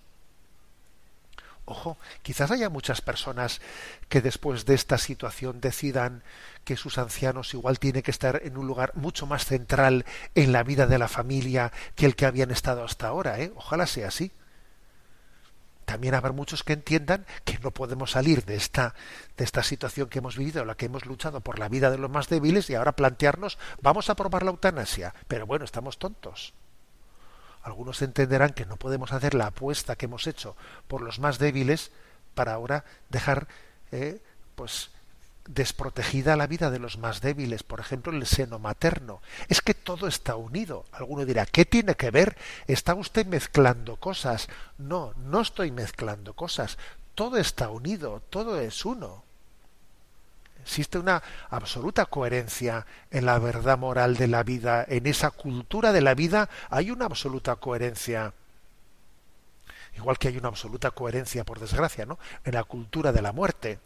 [1.70, 3.60] Ojo, quizás haya muchas personas
[4.08, 6.24] que después de esta situación decidan
[6.64, 10.64] que sus ancianos igual tienen que estar en un lugar mucho más central en la
[10.64, 13.52] vida de la familia que el que habían estado hasta ahora, ¿eh?
[13.54, 14.32] Ojalá sea así.
[15.84, 18.96] También habrá muchos que entiendan que no podemos salir de esta,
[19.36, 22.10] de esta situación que hemos vivido, la que hemos luchado por la vida de los
[22.10, 25.14] más débiles y ahora plantearnos, vamos a probar la eutanasia.
[25.28, 26.52] Pero bueno, estamos tontos
[27.62, 30.56] algunos entenderán que no podemos hacer la apuesta que hemos hecho
[30.88, 31.90] por los más débiles
[32.34, 33.48] para ahora dejar
[33.92, 34.20] eh,
[34.54, 34.90] pues
[35.46, 39.20] desprotegida la vida de los más débiles, por ejemplo, el seno materno.
[39.48, 40.84] Es que todo está unido.
[40.92, 42.36] Alguno dirá, ¿qué tiene que ver?
[42.66, 44.48] ¿Está usted mezclando cosas?
[44.78, 46.78] No, no estoy mezclando cosas.
[47.14, 49.24] Todo está unido, todo es uno.
[50.62, 56.00] Existe una absoluta coherencia en la verdad moral de la vida, en esa cultura de
[56.00, 58.34] la vida hay una absoluta coherencia.
[59.96, 62.18] Igual que hay una absoluta coherencia, por desgracia, ¿no?
[62.44, 63.78] en la cultura de la muerte.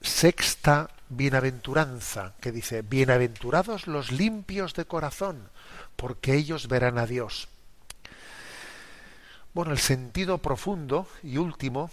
[0.00, 5.50] Sexta bienaventuranza, que dice, bienaventurados los limpios de corazón,
[5.96, 7.48] porque ellos verán a Dios.
[9.52, 11.90] Bueno, el sentido profundo y último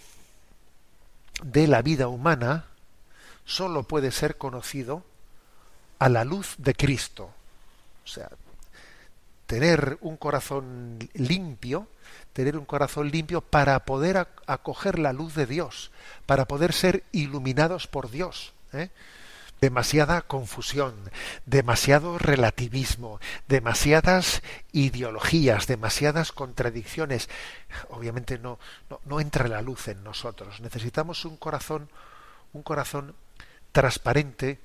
[1.42, 2.64] de la vida humana
[3.44, 5.04] solo puede ser conocido
[5.98, 7.30] a la luz de Cristo.
[8.04, 8.30] O sea,
[9.46, 11.88] tener un corazón limpio,
[12.32, 15.90] tener un corazón limpio para poder acoger la luz de Dios,
[16.26, 18.52] para poder ser iluminados por Dios.
[18.72, 18.90] ¿eh?
[19.60, 20.94] Demasiada confusión,
[21.46, 24.42] demasiado relativismo, demasiadas
[24.72, 27.28] ideologías, demasiadas contradicciones.
[27.90, 28.58] Obviamente no,
[29.04, 30.60] no, entra la luz en nosotros.
[30.60, 31.90] Necesitamos un corazón,
[32.52, 33.14] un corazón
[33.72, 34.58] transparente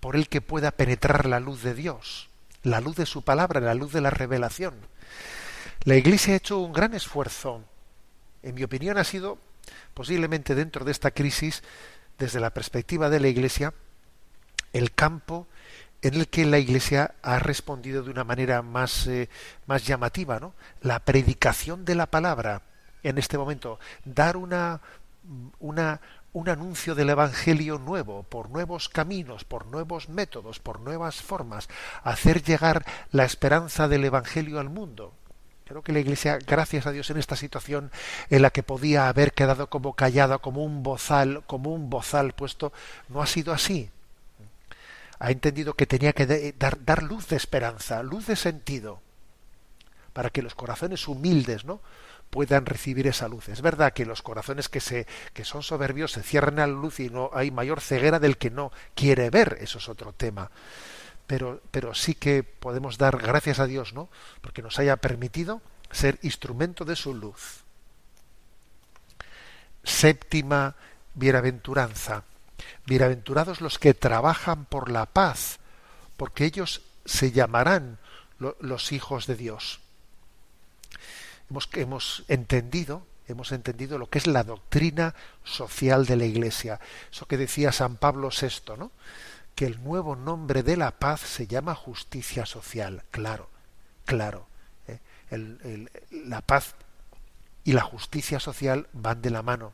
[0.00, 2.28] por el que pueda penetrar la luz de Dios,
[2.62, 4.74] la luz de su palabra, la luz de la revelación.
[5.84, 7.62] La Iglesia ha hecho un gran esfuerzo.
[8.42, 9.38] En mi opinión ha sido
[9.94, 11.62] posiblemente dentro de esta crisis,
[12.18, 13.74] desde la perspectiva de la Iglesia,
[14.72, 15.46] el campo
[16.02, 19.28] en el que la Iglesia ha respondido de una manera más, eh,
[19.66, 20.52] más llamativa, ¿no?
[20.80, 22.62] La predicación de la palabra
[23.04, 24.80] en este momento, dar una,
[25.60, 26.00] una,
[26.32, 31.68] un anuncio del Evangelio nuevo, por nuevos caminos, por nuevos métodos, por nuevas formas,
[32.02, 35.14] hacer llegar la esperanza del Evangelio al mundo.
[35.64, 37.90] Creo que la Iglesia, gracias a Dios, en esta situación
[38.28, 42.72] en la que podía haber quedado como callada, como un bozal, como un bozal puesto,
[43.08, 43.90] no ha sido así
[45.22, 49.00] ha entendido que tenía que dar, dar luz de esperanza, luz de sentido,
[50.12, 51.80] para que los corazones humildes, ¿no?
[52.28, 53.48] puedan recibir esa luz.
[53.48, 56.98] Es verdad que los corazones que se que son soberbios se cierran a la luz
[56.98, 60.50] y no hay mayor ceguera del que no quiere ver, eso es otro tema.
[61.28, 64.08] Pero pero sí que podemos dar gracias a Dios, ¿no?
[64.40, 65.62] Porque nos haya permitido
[65.92, 67.62] ser instrumento de su luz.
[69.84, 70.74] Séptima
[71.14, 72.24] bienaventuranza.
[72.86, 75.58] Bienaventurados los que trabajan por la paz,
[76.16, 77.98] porque ellos se llamarán
[78.60, 79.80] los hijos de Dios.
[81.50, 85.14] Hemos, hemos entendido, hemos entendido lo que es la doctrina
[85.44, 86.80] social de la Iglesia.
[87.10, 88.90] Eso que decía San Pablo VI, ¿no?
[89.54, 93.04] Que el nuevo nombre de la paz se llama justicia social.
[93.10, 93.48] Claro,
[94.06, 94.46] claro.
[94.88, 94.98] ¿eh?
[96.10, 96.74] la paz
[97.64, 99.72] y la justicia social van de la mano.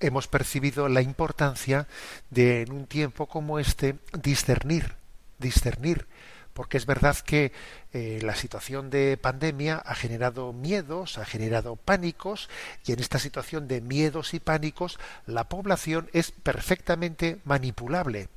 [0.00, 1.86] Hemos percibido la importancia
[2.30, 4.94] de, en un tiempo como este, discernir,
[5.38, 6.06] discernir,
[6.52, 7.52] porque es verdad que
[7.92, 12.48] eh, la situación de pandemia ha generado miedos, ha generado pánicos,
[12.84, 18.28] y en esta situación de miedos y pánicos la población es perfectamente manipulable.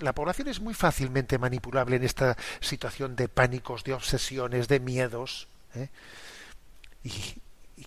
[0.00, 5.46] La, población es muy fácilmente manipulable en esta situación de pánicos, de obsesiones, de miedos.
[5.74, 5.88] ¿eh?
[7.04, 7.12] Y,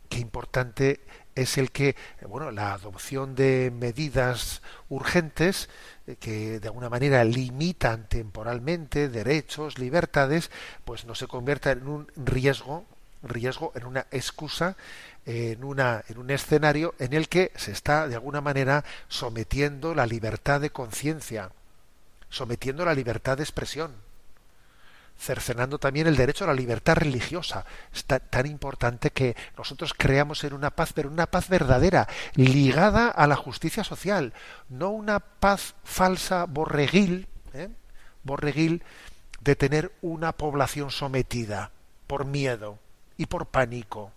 [0.09, 0.99] qué importante
[1.35, 1.95] es el que,
[2.27, 5.69] bueno, la adopción de medidas urgentes
[6.07, 10.49] eh, que de alguna manera limitan temporalmente derechos, libertades,
[10.85, 12.85] pues no se convierta en un riesgo,
[13.21, 14.77] riesgo, en una excusa,
[15.25, 20.05] en una, en un escenario en el que se está de alguna manera sometiendo la
[20.05, 21.51] libertad de conciencia,
[22.29, 24.05] sometiendo la libertad de expresión
[25.17, 27.65] cercenando también el derecho a la libertad religiosa.
[27.93, 33.27] Es tan, importante que nosotros creamos en una paz, pero una paz verdadera, ligada a
[33.27, 34.33] la justicia social,
[34.69, 37.69] no una paz falsa, borreguil, ¿eh?
[38.23, 38.83] borreguil
[39.41, 41.71] de tener una población sometida
[42.07, 42.79] por miedo
[43.17, 44.11] y por pánico.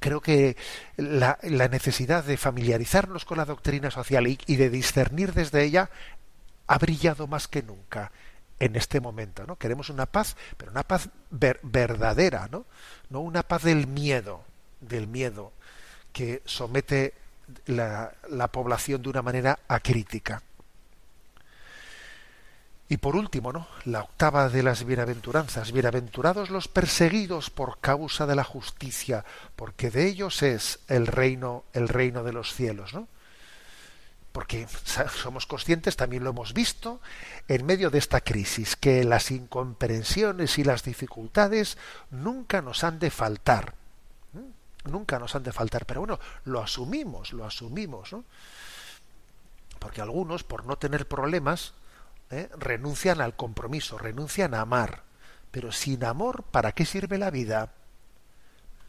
[0.00, 0.56] Creo que
[0.96, 5.90] la, necesidad de familiarizarnos con la doctrina social y de discernir desde ella
[6.66, 8.12] ha brillado más que nunca
[8.62, 9.56] en este momento, ¿no?
[9.56, 12.64] Queremos una paz, pero una paz verdadera, ¿no?
[13.10, 14.44] No una paz del miedo,
[14.80, 15.50] del miedo
[16.12, 17.12] que somete
[17.66, 20.42] la, la población de una manera acrítica.
[22.88, 23.66] Y por último, ¿no?
[23.84, 29.24] La octava de las bienaventuranzas, bienaventurados los perseguidos por causa de la justicia,
[29.56, 33.08] porque de ellos es el reino, el reino de los cielos, ¿no?
[34.32, 34.66] Porque
[35.22, 37.00] somos conscientes, también lo hemos visto,
[37.48, 41.76] en medio de esta crisis, que las incomprensiones y las dificultades
[42.10, 43.74] nunca nos han de faltar.
[44.84, 48.24] Nunca nos han de faltar, pero bueno, lo asumimos, lo asumimos, ¿no?
[49.78, 51.74] Porque algunos, por no tener problemas,
[52.30, 52.48] ¿eh?
[52.58, 55.02] renuncian al compromiso, renuncian a amar.
[55.50, 57.72] Pero sin amor, ¿para qué sirve la vida?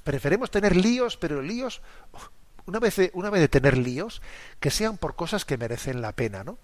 [0.04, 1.82] Preferemos tener líos, pero líos
[2.66, 4.22] una vez, de, una vez de tener líos,
[4.60, 6.58] que sean por cosas que merecen la pena, ¿no?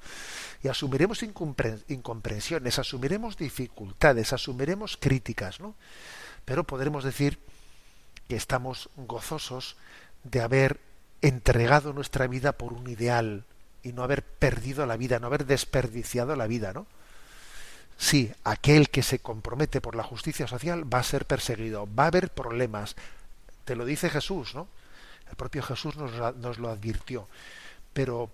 [0.63, 5.75] Y asumiremos incomprensiones, asumiremos dificultades, asumiremos críticas, ¿no?
[6.45, 7.39] Pero podremos decir
[8.27, 9.75] que estamos gozosos
[10.23, 10.79] de haber
[11.21, 13.43] entregado nuestra vida por un ideal
[13.83, 16.87] y no haber perdido la vida, no haber desperdiciado la vida, ¿no?
[17.97, 22.07] Sí, aquel que se compromete por la justicia social va a ser perseguido, va a
[22.07, 22.95] haber problemas.
[23.65, 24.67] Te lo dice Jesús, ¿no?
[25.29, 27.27] El propio Jesús nos, nos lo advirtió.
[27.93, 28.29] Pero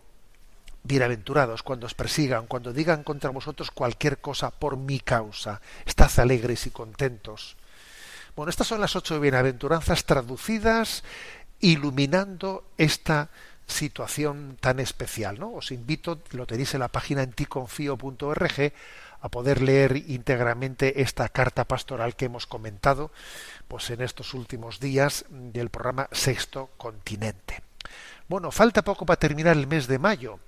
[0.83, 5.61] bienaventurados cuando os persigan, cuando digan contra vosotros cualquier cosa por mi causa.
[5.85, 7.57] Estad alegres y contentos.
[8.35, 11.03] Bueno, estas son las ocho bienaventuranzas traducidas,
[11.61, 13.29] iluminando esta
[13.65, 15.39] situación tan especial.
[15.39, 15.53] ¿no?
[15.53, 18.73] Os invito, lo tenéis en la página enticonfío.org,
[19.21, 23.11] a poder leer íntegramente esta carta pastoral que hemos comentado
[23.67, 27.61] pues en estos últimos días del programa Sexto Continente.
[28.27, 30.39] Bueno, falta poco para terminar el mes de mayo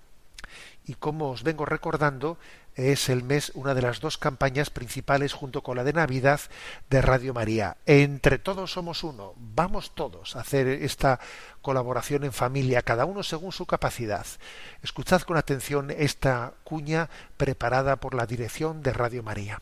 [0.85, 2.37] y como os vengo recordando,
[2.77, 6.39] es el mes, una de las dos campañas principales junto con la de Navidad
[6.89, 7.77] de Radio María.
[7.85, 9.33] Entre todos somos uno.
[9.35, 11.19] Vamos todos a hacer esta
[11.61, 14.25] colaboración en familia, cada uno según su capacidad.
[14.83, 19.61] Escuchad con atención esta cuña preparada por la dirección de Radio María.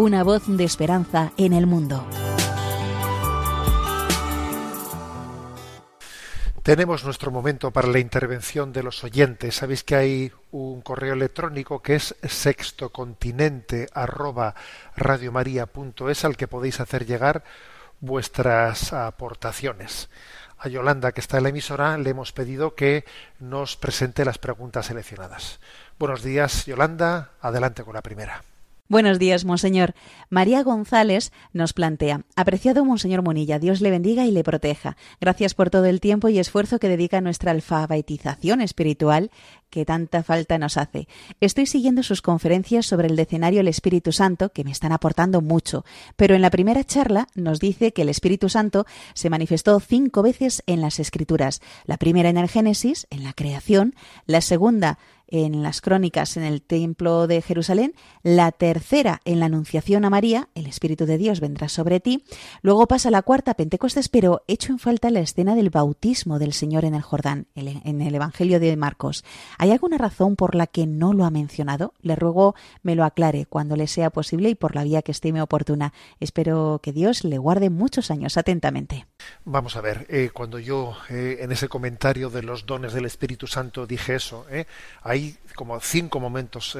[0.00, 2.06] una voz de esperanza en el mundo.
[6.62, 9.56] Tenemos nuestro momento para la intervención de los oyentes.
[9.56, 14.54] Sabéis que hay un correo electrónico que es sextocontinente arroba
[14.96, 17.44] al que podéis hacer llegar
[18.00, 20.08] vuestras aportaciones.
[20.56, 23.04] A Yolanda, que está en la emisora, le hemos pedido que
[23.38, 25.60] nos presente las preguntas seleccionadas.
[25.98, 27.32] Buenos días, Yolanda.
[27.42, 28.42] Adelante con la primera.
[28.90, 29.94] Buenos días, Monseñor.
[30.30, 34.96] María González nos plantea, apreciado Monseñor Monilla, Dios le bendiga y le proteja.
[35.20, 39.30] Gracias por todo el tiempo y esfuerzo que dedica a nuestra alfabetización espiritual
[39.70, 41.06] que tanta falta nos hace.
[41.40, 45.84] Estoy siguiendo sus conferencias sobre el decenario El Espíritu Santo, que me están aportando mucho,
[46.16, 50.64] pero en la primera charla nos dice que el Espíritu Santo se manifestó cinco veces
[50.66, 51.60] en las Escrituras.
[51.84, 53.94] La primera en el Génesis, en la creación,
[54.26, 54.98] la segunda
[55.30, 60.48] en las crónicas en el Templo de Jerusalén, la tercera en la Anunciación a María,
[60.54, 62.24] el Espíritu de Dios vendrá sobre ti,
[62.62, 66.84] luego pasa la cuarta Pentecostés, pero hecho en falta la escena del bautismo del Señor
[66.84, 69.24] en el Jordán, en el Evangelio de Marcos.
[69.58, 71.94] ¿Hay alguna razón por la que no lo ha mencionado?
[72.00, 75.42] Le ruego me lo aclare cuando le sea posible y por la vía que estime
[75.42, 75.92] oportuna.
[76.18, 79.06] Espero que Dios le guarde muchos años atentamente.
[79.44, 83.46] Vamos a ver, eh, cuando yo eh, en ese comentario de los dones del Espíritu
[83.46, 84.66] Santo dije eso, eh,
[85.02, 86.76] hay como cinco momentos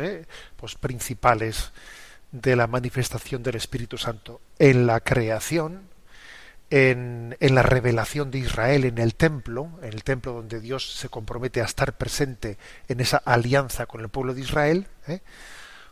[0.56, 1.72] pues principales
[2.32, 5.88] de la manifestación del Espíritu Santo en la creación,
[6.70, 11.08] en, en, la revelación de Israel en el templo, en el templo donde Dios se
[11.08, 14.86] compromete a estar presente en esa alianza con el pueblo de Israel,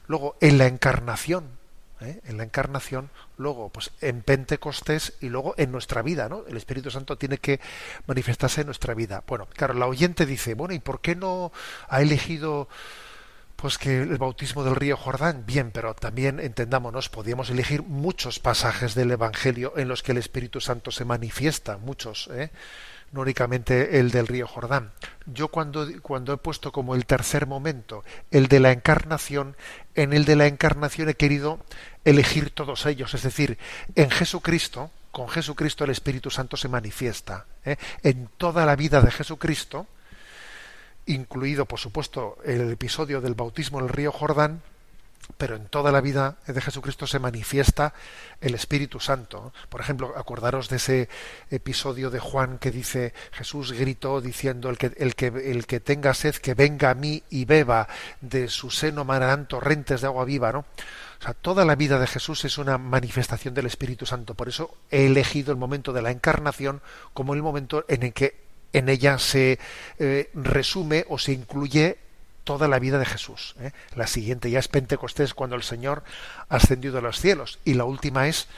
[0.07, 1.58] luego en la encarnación,
[2.01, 2.21] ¿eh?
[2.25, 6.45] en la encarnación, luego pues en Pentecostés y luego en nuestra vida, ¿no?
[6.47, 7.61] El Espíritu Santo tiene que
[8.07, 9.23] manifestarse en nuestra vida.
[9.27, 11.53] Bueno, claro, la oyente dice, bueno, ¿y por qué no
[11.89, 12.69] ha elegido
[13.57, 18.95] pues que el bautismo del río Jordán, bien, pero también entendámonos, podíamos elegir muchos pasajes
[18.95, 22.53] del Evangelio en los que el Espíritu Santo se manifiesta, muchos, ¿eh?
[23.13, 24.93] No únicamente el del río Jordán.
[25.27, 29.57] Yo cuando, cuando he puesto como el tercer momento el de la encarnación,
[29.95, 31.61] en el de la encarnación he querido
[32.05, 33.59] elegir todos ellos, es decir,
[33.95, 37.47] en Jesucristo, con Jesucristo el Espíritu Santo se manifiesta.
[37.65, 37.77] ¿eh?
[38.03, 39.87] En toda la vida de Jesucristo,
[41.07, 44.63] incluido por supuesto el episodio del bautismo en el río Jordán,
[45.37, 47.95] pero en toda la vida de Jesucristo se manifiesta
[48.41, 49.53] el Espíritu Santo.
[49.69, 51.09] Por ejemplo, acordaros de ese
[51.51, 56.15] episodio de Juan que dice Jesús gritó diciendo el que, el que, el que tenga
[56.15, 57.89] sed que venga a mí y beba
[58.21, 60.61] de su seno manarán torrentes de agua viva, ¿no?
[60.61, 64.35] O sea, toda la vida de Jesús es una manifestación del Espíritu Santo.
[64.35, 66.81] Por eso he elegido el momento de la encarnación
[67.13, 69.59] como el momento en el que en ella se
[69.99, 71.99] eh, resume o se incluye
[72.49, 73.55] toda la vida de Jesús.
[73.61, 73.73] ¿eh?
[73.95, 76.03] La siguiente ya es Pentecostés cuando el Señor
[76.49, 78.49] ha ascendido a los cielos y la última es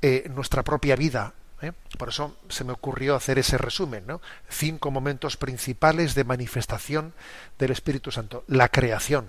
[0.00, 1.34] eh, nuestra propia vida.
[1.60, 1.72] ¿eh?
[1.98, 4.06] Por eso se me ocurrió hacer ese resumen.
[4.06, 4.22] ¿no?
[4.48, 7.12] Cinco momentos principales de manifestación
[7.58, 8.44] del Espíritu Santo.
[8.46, 9.26] La creación.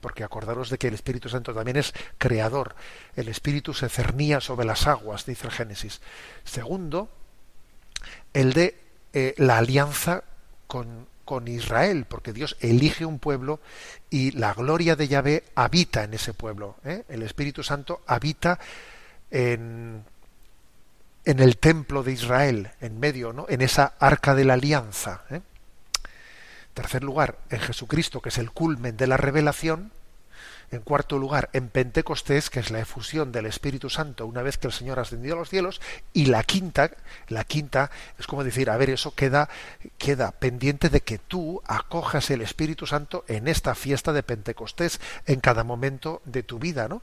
[0.00, 2.76] Porque acordaros de que el Espíritu Santo también es creador.
[3.14, 6.00] El Espíritu se cernía sobre las aguas, dice el Génesis.
[6.44, 7.10] Segundo,
[8.32, 10.24] el de la alianza
[10.66, 13.60] con, con Israel, porque Dios elige un pueblo
[14.10, 16.74] y la gloria de Yahvé habita en ese pueblo.
[16.84, 17.04] ¿eh?
[17.08, 18.58] El Espíritu Santo habita
[19.30, 20.02] en,
[21.24, 23.46] en el templo de Israel, en medio, ¿no?
[23.48, 25.22] en esa arca de la alianza.
[25.30, 25.40] ¿eh?
[26.74, 29.92] Tercer lugar, en Jesucristo, que es el culmen de la revelación,
[30.70, 34.68] en cuarto lugar, en Pentecostés, que es la efusión del Espíritu Santo una vez que
[34.68, 35.80] el Señor ha ascendido a los cielos.
[36.12, 36.90] Y la quinta,
[37.28, 39.48] la quinta es como decir, a ver, eso queda,
[39.98, 45.40] queda pendiente de que tú acojas el Espíritu Santo en esta fiesta de Pentecostés, en
[45.40, 47.02] cada momento de tu vida, ¿no?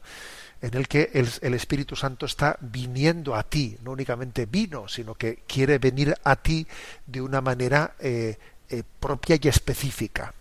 [0.62, 5.44] en el que el, Espíritu Santo está viniendo a ti, no únicamente vino, sino que
[5.48, 6.68] quiere venir a ti
[7.06, 8.38] de una manera eh,
[8.70, 10.34] eh, propia y específica.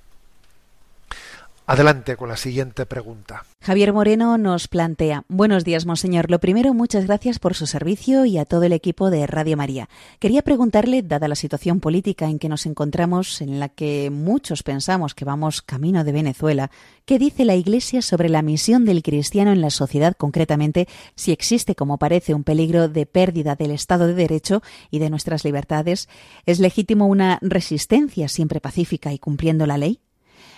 [1.68, 3.44] Adelante con la siguiente pregunta.
[3.60, 6.30] Javier Moreno nos plantea, buenos días, Monseñor.
[6.30, 9.88] Lo primero, muchas gracias por su servicio y a todo el equipo de Radio María.
[10.20, 15.12] Quería preguntarle, dada la situación política en que nos encontramos, en la que muchos pensamos
[15.16, 16.70] que vamos camino de Venezuela,
[17.04, 20.86] ¿qué dice la Iglesia sobre la misión del cristiano en la sociedad, concretamente
[21.16, 24.62] si existe, como parece, un peligro de pérdida del Estado de Derecho
[24.92, 26.08] y de nuestras libertades?
[26.44, 30.05] ¿Es legítimo una resistencia siempre pacífica y cumpliendo la ley?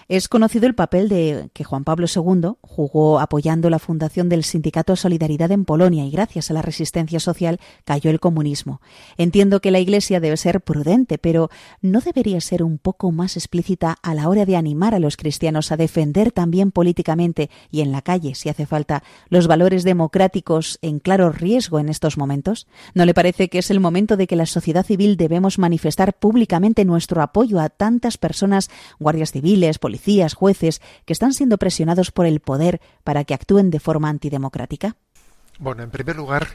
[0.08, 4.96] Es conocido el papel de que Juan Pablo II jugó apoyando la fundación del Sindicato
[4.96, 8.80] Solidaridad en Polonia y gracias a la resistencia social cayó el comunismo.
[9.18, 11.50] Entiendo que la Iglesia debe ser prudente, pero
[11.82, 15.72] ¿no debería ser un poco más explícita a la hora de animar a los cristianos
[15.72, 21.00] a defender también políticamente y en la calle, si hace falta, los valores democráticos en
[21.00, 22.66] claro riesgo en estos momentos?
[22.94, 26.86] ¿No le parece que es el momento de que la sociedad civil debemos manifestar públicamente
[26.86, 32.26] nuestro apoyo a tantas personas, guardias civiles, policías, policías, jueces, que están siendo presionados por
[32.26, 34.96] el poder para que actúen de forma antidemocrática?
[35.58, 36.46] Bueno, en primer lugar,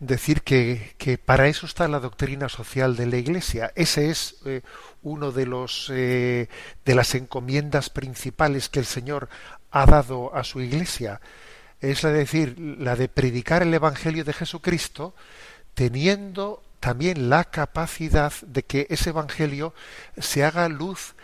[0.00, 3.72] decir que, que, para eso está la doctrina social de la Iglesia.
[3.74, 4.60] Ese es eh,
[5.02, 6.48] uno de los eh,
[6.84, 9.30] de las encomiendas principales que el Señor
[9.70, 11.22] ha dado a su Iglesia.
[11.80, 15.14] Es la de decir, la de predicar el Evangelio de Jesucristo,
[15.72, 19.72] teniendo también la capacidad de que ese Evangelio
[20.18, 21.14] se haga luz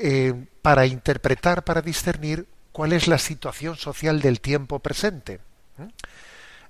[0.00, 5.40] eh, para interpretar, para discernir cuál es la situación social del tiempo presente.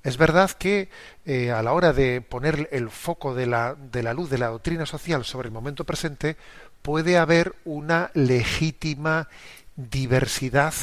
[0.03, 0.89] Es verdad que
[1.27, 4.49] eh, a la hora de poner el foco de la, de la luz de la
[4.49, 6.37] doctrina social sobre el momento presente,
[6.83, 9.29] puede haber una legítima
[9.77, 10.75] diversidad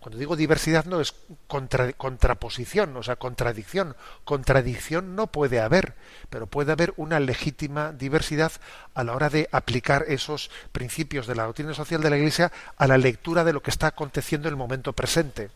[0.00, 1.14] cuando digo diversidad no es
[1.46, 3.96] contraposición, o sea, contradicción.
[4.24, 5.94] Contradicción no puede haber,
[6.30, 8.52] pero puede haber una legítima diversidad
[8.94, 12.86] a la hora de aplicar esos principios de la doctrina social de la Iglesia a
[12.86, 15.50] la lectura de lo que está aconteciendo en el momento presente.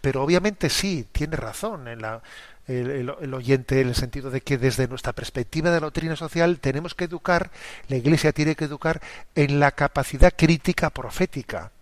[0.00, 1.88] Pero obviamente sí, tiene razón.
[1.88, 2.22] En la,
[2.68, 6.94] el, oyente en el sentido de que desde nuestra perspectiva de la doctrina social tenemos
[6.94, 7.50] que educar,
[7.88, 9.00] la Iglesia tiene que educar
[9.34, 11.72] en la capacidad crítica profética.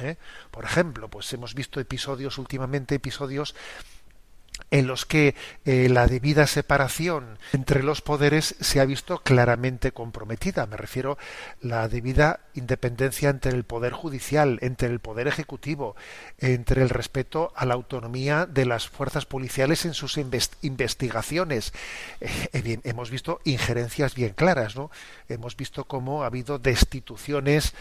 [0.00, 0.16] ¿Eh?
[0.50, 3.54] Por ejemplo, pues hemos visto episodios últimamente, episodios
[4.70, 5.34] en los que
[5.64, 10.66] eh, la debida separación entre los poderes se ha visto claramente comprometida.
[10.66, 11.16] Me refiero a
[11.60, 15.94] la debida independencia entre el poder judicial, entre el poder ejecutivo,
[16.38, 20.18] entre el respeto a la autonomía de las fuerzas policiales en sus
[20.62, 21.72] investigaciones.
[22.20, 24.90] Eh, hemos visto injerencias bien claras, ¿no?
[25.28, 27.74] Hemos visto cómo ha habido destituciones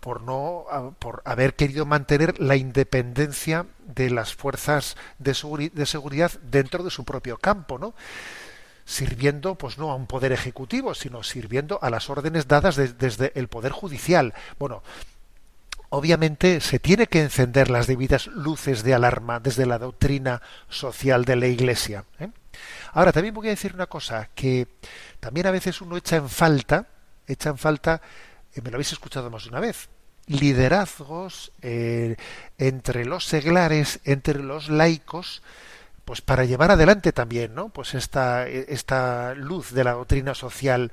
[0.00, 0.64] por, no
[0.98, 7.04] por haber querido mantener la independencia de las fuerzas de, de seguridad dentro de su
[7.04, 7.94] propio campo, ¿no?
[8.84, 13.48] sirviendo pues no a un poder ejecutivo, sino sirviendo a las órdenes dadas desde el
[13.48, 14.34] poder judicial.
[14.58, 14.82] Bueno,
[15.88, 21.36] obviamente se tiene que encender las debidas luces de alarma desde la doctrina social de
[21.36, 22.04] la Iglesia.
[22.18, 22.28] ¿eh?
[22.92, 24.68] Ahora también voy a decir una cosa que
[25.20, 26.86] también a veces uno echa en falta,
[27.26, 28.02] echa en falta
[28.60, 29.88] me lo habéis escuchado más de una vez,
[30.26, 32.16] liderazgos eh,
[32.58, 35.42] entre los seglares, entre los laicos,
[36.04, 37.68] pues para llevar adelante también, ¿no?
[37.68, 40.92] Pues esta, esta luz de la doctrina social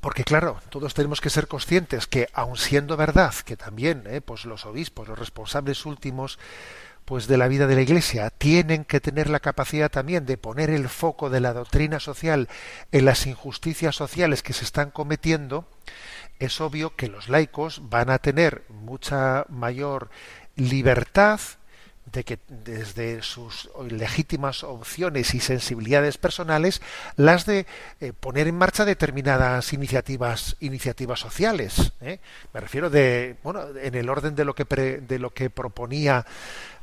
[0.00, 4.44] porque claro, todos tenemos que ser conscientes que aun siendo verdad que también eh, pues
[4.44, 6.38] los obispos, los responsables últimos
[7.04, 10.68] pues de la vida de la Iglesia tienen que tener la capacidad también de poner
[10.68, 12.48] el foco de la doctrina social
[12.92, 15.66] en las injusticias sociales que se están cometiendo,
[16.38, 20.10] es obvio que los laicos van a tener mucha mayor
[20.56, 21.40] libertad
[22.12, 26.80] de que desde sus legítimas opciones y sensibilidades personales
[27.16, 27.66] las de
[28.00, 32.20] eh, poner en marcha determinadas iniciativas iniciativas sociales ¿eh?
[32.54, 36.24] me refiero de bueno en el orden de lo que de lo que proponía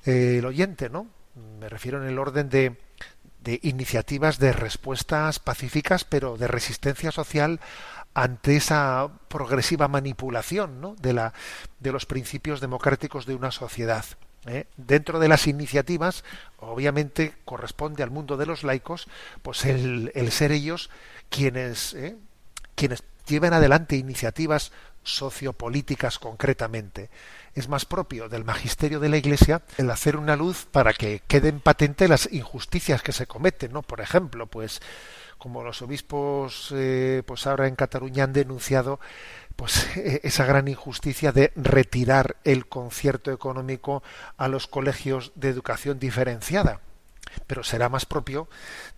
[0.06, 1.08] eh, el oyente no
[1.60, 2.76] me refiero en el orden de
[3.46, 7.62] de iniciativas de respuestas pacíficas pero de resistencia social
[8.14, 10.96] ante esa progresiva manipulación ¿no?
[10.96, 11.34] de, la,
[11.80, 14.06] de los principios democráticos de una sociedad.
[14.48, 14.66] ¿eh?
[14.78, 16.24] Dentro de las iniciativas,
[16.58, 19.08] obviamente corresponde al mundo de los laicos,
[19.42, 20.90] pues el, el ser ellos
[21.30, 22.18] quienes, ¿eh?
[22.76, 24.72] quienes lleven adelante iniciativas
[25.06, 27.10] sociopolíticas concretamente.
[27.54, 31.62] Es más propio del magisterio de la Iglesia el hacer una luz para que queden
[31.62, 33.82] patentes las injusticias que se cometen, ¿no?
[33.82, 34.82] Por ejemplo, pues
[35.38, 39.00] como los obispos eh, pues ahora en Cataluña han denunciado
[39.56, 44.04] pues esa gran injusticia de retirar el concierto económico
[44.38, 46.82] a los colegios de educación diferenciada
[47.48, 48.48] pero será más propio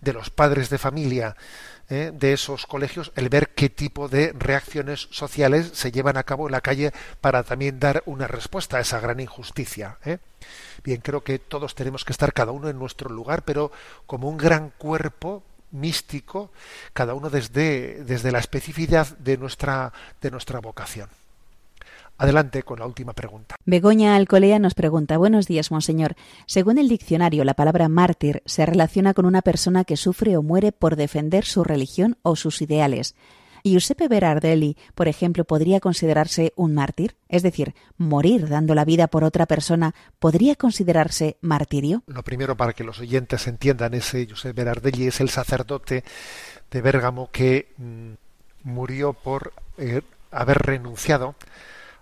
[0.00, 1.36] de los padres de familia
[1.90, 6.46] eh, de esos colegios el ver qué tipo de reacciones sociales se llevan a cabo
[6.46, 9.96] en la calle para también dar una respuesta a esa gran injusticia.
[10.04, 10.18] ¿eh?
[10.84, 13.72] Bien, creo que todos tenemos que estar cada uno en nuestro lugar, pero
[14.06, 16.50] como un gran cuerpo místico,
[16.92, 21.08] cada uno desde, desde la especificidad de nuestra, de nuestra vocación.
[22.18, 23.54] Adelante con la última pregunta.
[23.64, 26.16] Begoña Alcolea nos pregunta, buenos días, monseñor.
[26.46, 30.72] Según el diccionario, la palabra mártir se relaciona con una persona que sufre o muere
[30.72, 33.14] por defender su religión o sus ideales.
[33.62, 39.22] Giuseppe Berardelli, por ejemplo, podría considerarse un mártir, es decir, morir dando la vida por
[39.22, 42.02] otra persona, ¿podría considerarse martirio?
[42.06, 46.02] Lo primero para que los oyentes entiendan ese Giuseppe Berardelli es el sacerdote
[46.70, 48.12] de Bérgamo que mm,
[48.64, 51.36] murió por eh, haber renunciado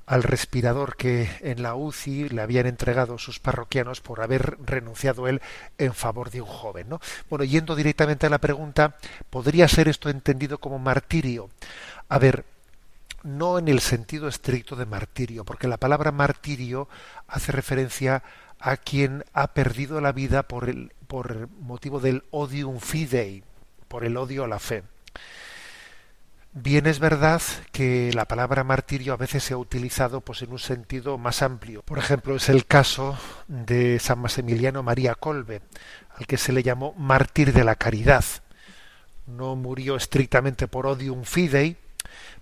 [0.06, 5.42] al respirador que en la UCI le habían entregado sus parroquianos por haber renunciado él
[5.78, 6.88] en favor de un joven.
[6.88, 7.00] ¿no?
[7.28, 8.96] Bueno, yendo directamente a la pregunta,
[9.30, 11.50] ¿podría ser esto entendido como martirio?
[12.08, 12.44] A ver,
[13.24, 16.88] no en el sentido estricto de martirio, porque la palabra martirio
[17.26, 18.22] hace referencia
[18.60, 23.44] a quien ha perdido la vida por el por motivo del odium fidei,
[23.88, 24.82] por el odio a la fe.
[26.58, 30.58] Bien es verdad que la palabra martirio a veces se ha utilizado pues en un
[30.58, 31.82] sentido más amplio.
[31.82, 35.60] Por ejemplo, es el caso de San Maximiliano María Colbe,
[36.14, 38.24] al que se le llamó mártir de la caridad.
[39.26, 41.76] No murió estrictamente por odium fidei,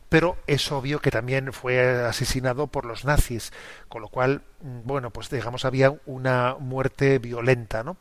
[0.09, 3.53] pero es obvio que también fue asesinado por los nazis,
[3.89, 7.97] con lo cual, bueno, pues digamos había una muerte violenta, ¿no?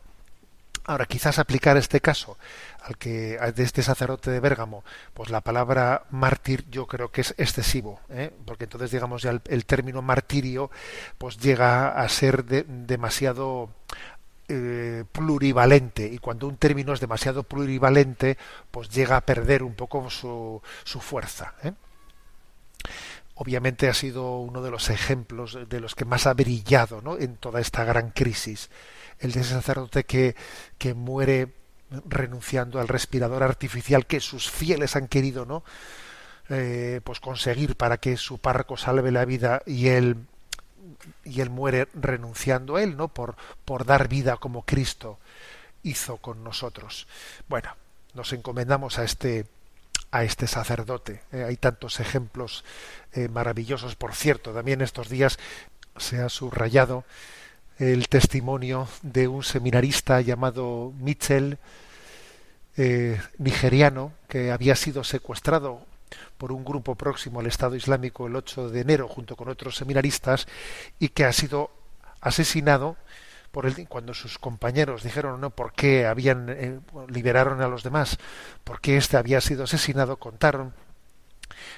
[0.85, 2.37] Ahora, quizás aplicar este caso
[2.83, 7.33] al que de este sacerdote de Bérgamo, pues la palabra mártir yo creo que es
[7.37, 8.31] excesivo, ¿eh?
[8.45, 10.69] porque entonces digamos ya el, término martirio
[11.17, 13.69] pues llega a ser demasiado
[14.49, 18.37] eh, plurivalente y cuando un término es demasiado plurivalente
[18.69, 21.53] pues llega a perder un poco su, su fuerza.
[21.63, 21.71] ¿eh?
[23.35, 27.17] obviamente ha sido uno de los ejemplos de los que más ha brillado ¿no?
[27.17, 28.69] en toda esta gran crisis.
[29.19, 30.35] El de ese sacerdote que,
[30.77, 31.53] que muere
[32.05, 35.63] renunciando al respirador artificial que sus fieles han querido no
[36.49, 40.17] eh, pues conseguir para que su párroco salve la vida y él
[41.23, 45.19] y él muere renunciando a él no por por dar vida como Cristo
[45.83, 47.07] hizo con nosotros.
[47.47, 47.69] Bueno
[48.13, 49.45] nos encomendamos a este
[50.11, 52.65] a este sacerdote eh, hay tantos ejemplos
[53.13, 53.95] eh, maravillosos.
[53.95, 55.39] Por cierto también estos días
[55.97, 57.05] se ha subrayado
[57.91, 61.57] el testimonio de un seminarista llamado Mitchell
[62.77, 65.85] eh, nigeriano que había sido secuestrado
[66.37, 70.47] por un grupo próximo al Estado Islámico el 8 de enero junto con otros seminaristas
[70.97, 71.71] y que ha sido
[72.21, 72.95] asesinado
[73.51, 76.79] por el, cuando sus compañeros dijeron no por qué habían eh,
[77.09, 78.17] liberaron a los demás
[78.63, 80.73] por qué este había sido asesinado contaron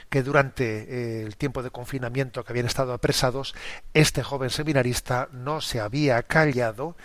[0.09, 3.55] que durante eh, el tiempo de confinamiento que habían estado apresados,
[3.93, 6.95] este joven seminarista no se había callado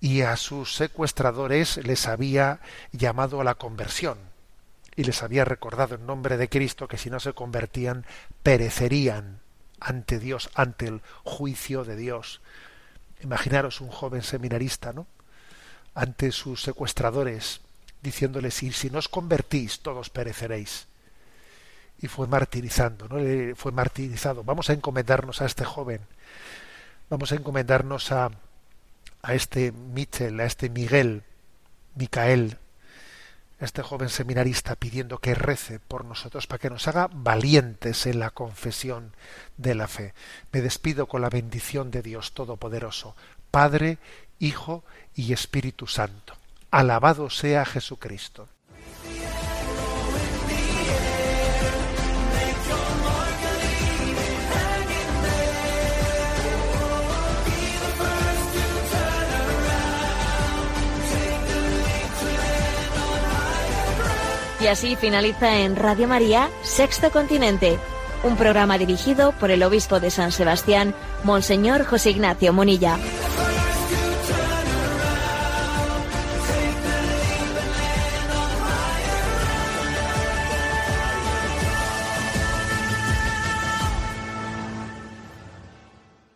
[0.00, 2.60] y a sus secuestradores les había
[2.92, 4.18] llamado a la conversión
[4.96, 8.06] y les había recordado en nombre de Cristo que si no se convertían
[8.42, 9.40] perecerían
[9.80, 12.40] ante Dios, ante el juicio de Dios.
[13.22, 15.06] Imaginaros un joven seminarista, ¿no?
[15.94, 17.60] Ante sus secuestradores,
[18.02, 20.86] diciéndoles, si no os convertís, todos pereceréis
[22.04, 23.16] y fue martirizando, ¿no?
[23.56, 24.44] fue martirizado.
[24.44, 26.02] Vamos a encomendarnos a este joven,
[27.08, 28.30] vamos a encomendarnos a,
[29.22, 31.22] a este Mitchell, a este Miguel,
[31.94, 32.58] Micael,
[33.58, 38.18] a este joven seminarista pidiendo que rece por nosotros para que nos haga valientes en
[38.18, 39.14] la confesión
[39.56, 40.12] de la fe.
[40.52, 43.16] Me despido con la bendición de Dios Todopoderoso,
[43.50, 43.96] Padre,
[44.38, 44.84] Hijo
[45.14, 46.34] y Espíritu Santo.
[46.70, 48.46] Alabado sea Jesucristo.
[64.64, 67.78] Y así finaliza en Radio María, Sexto Continente,
[68.22, 72.96] un programa dirigido por el obispo de San Sebastián, Monseñor José Ignacio Monilla.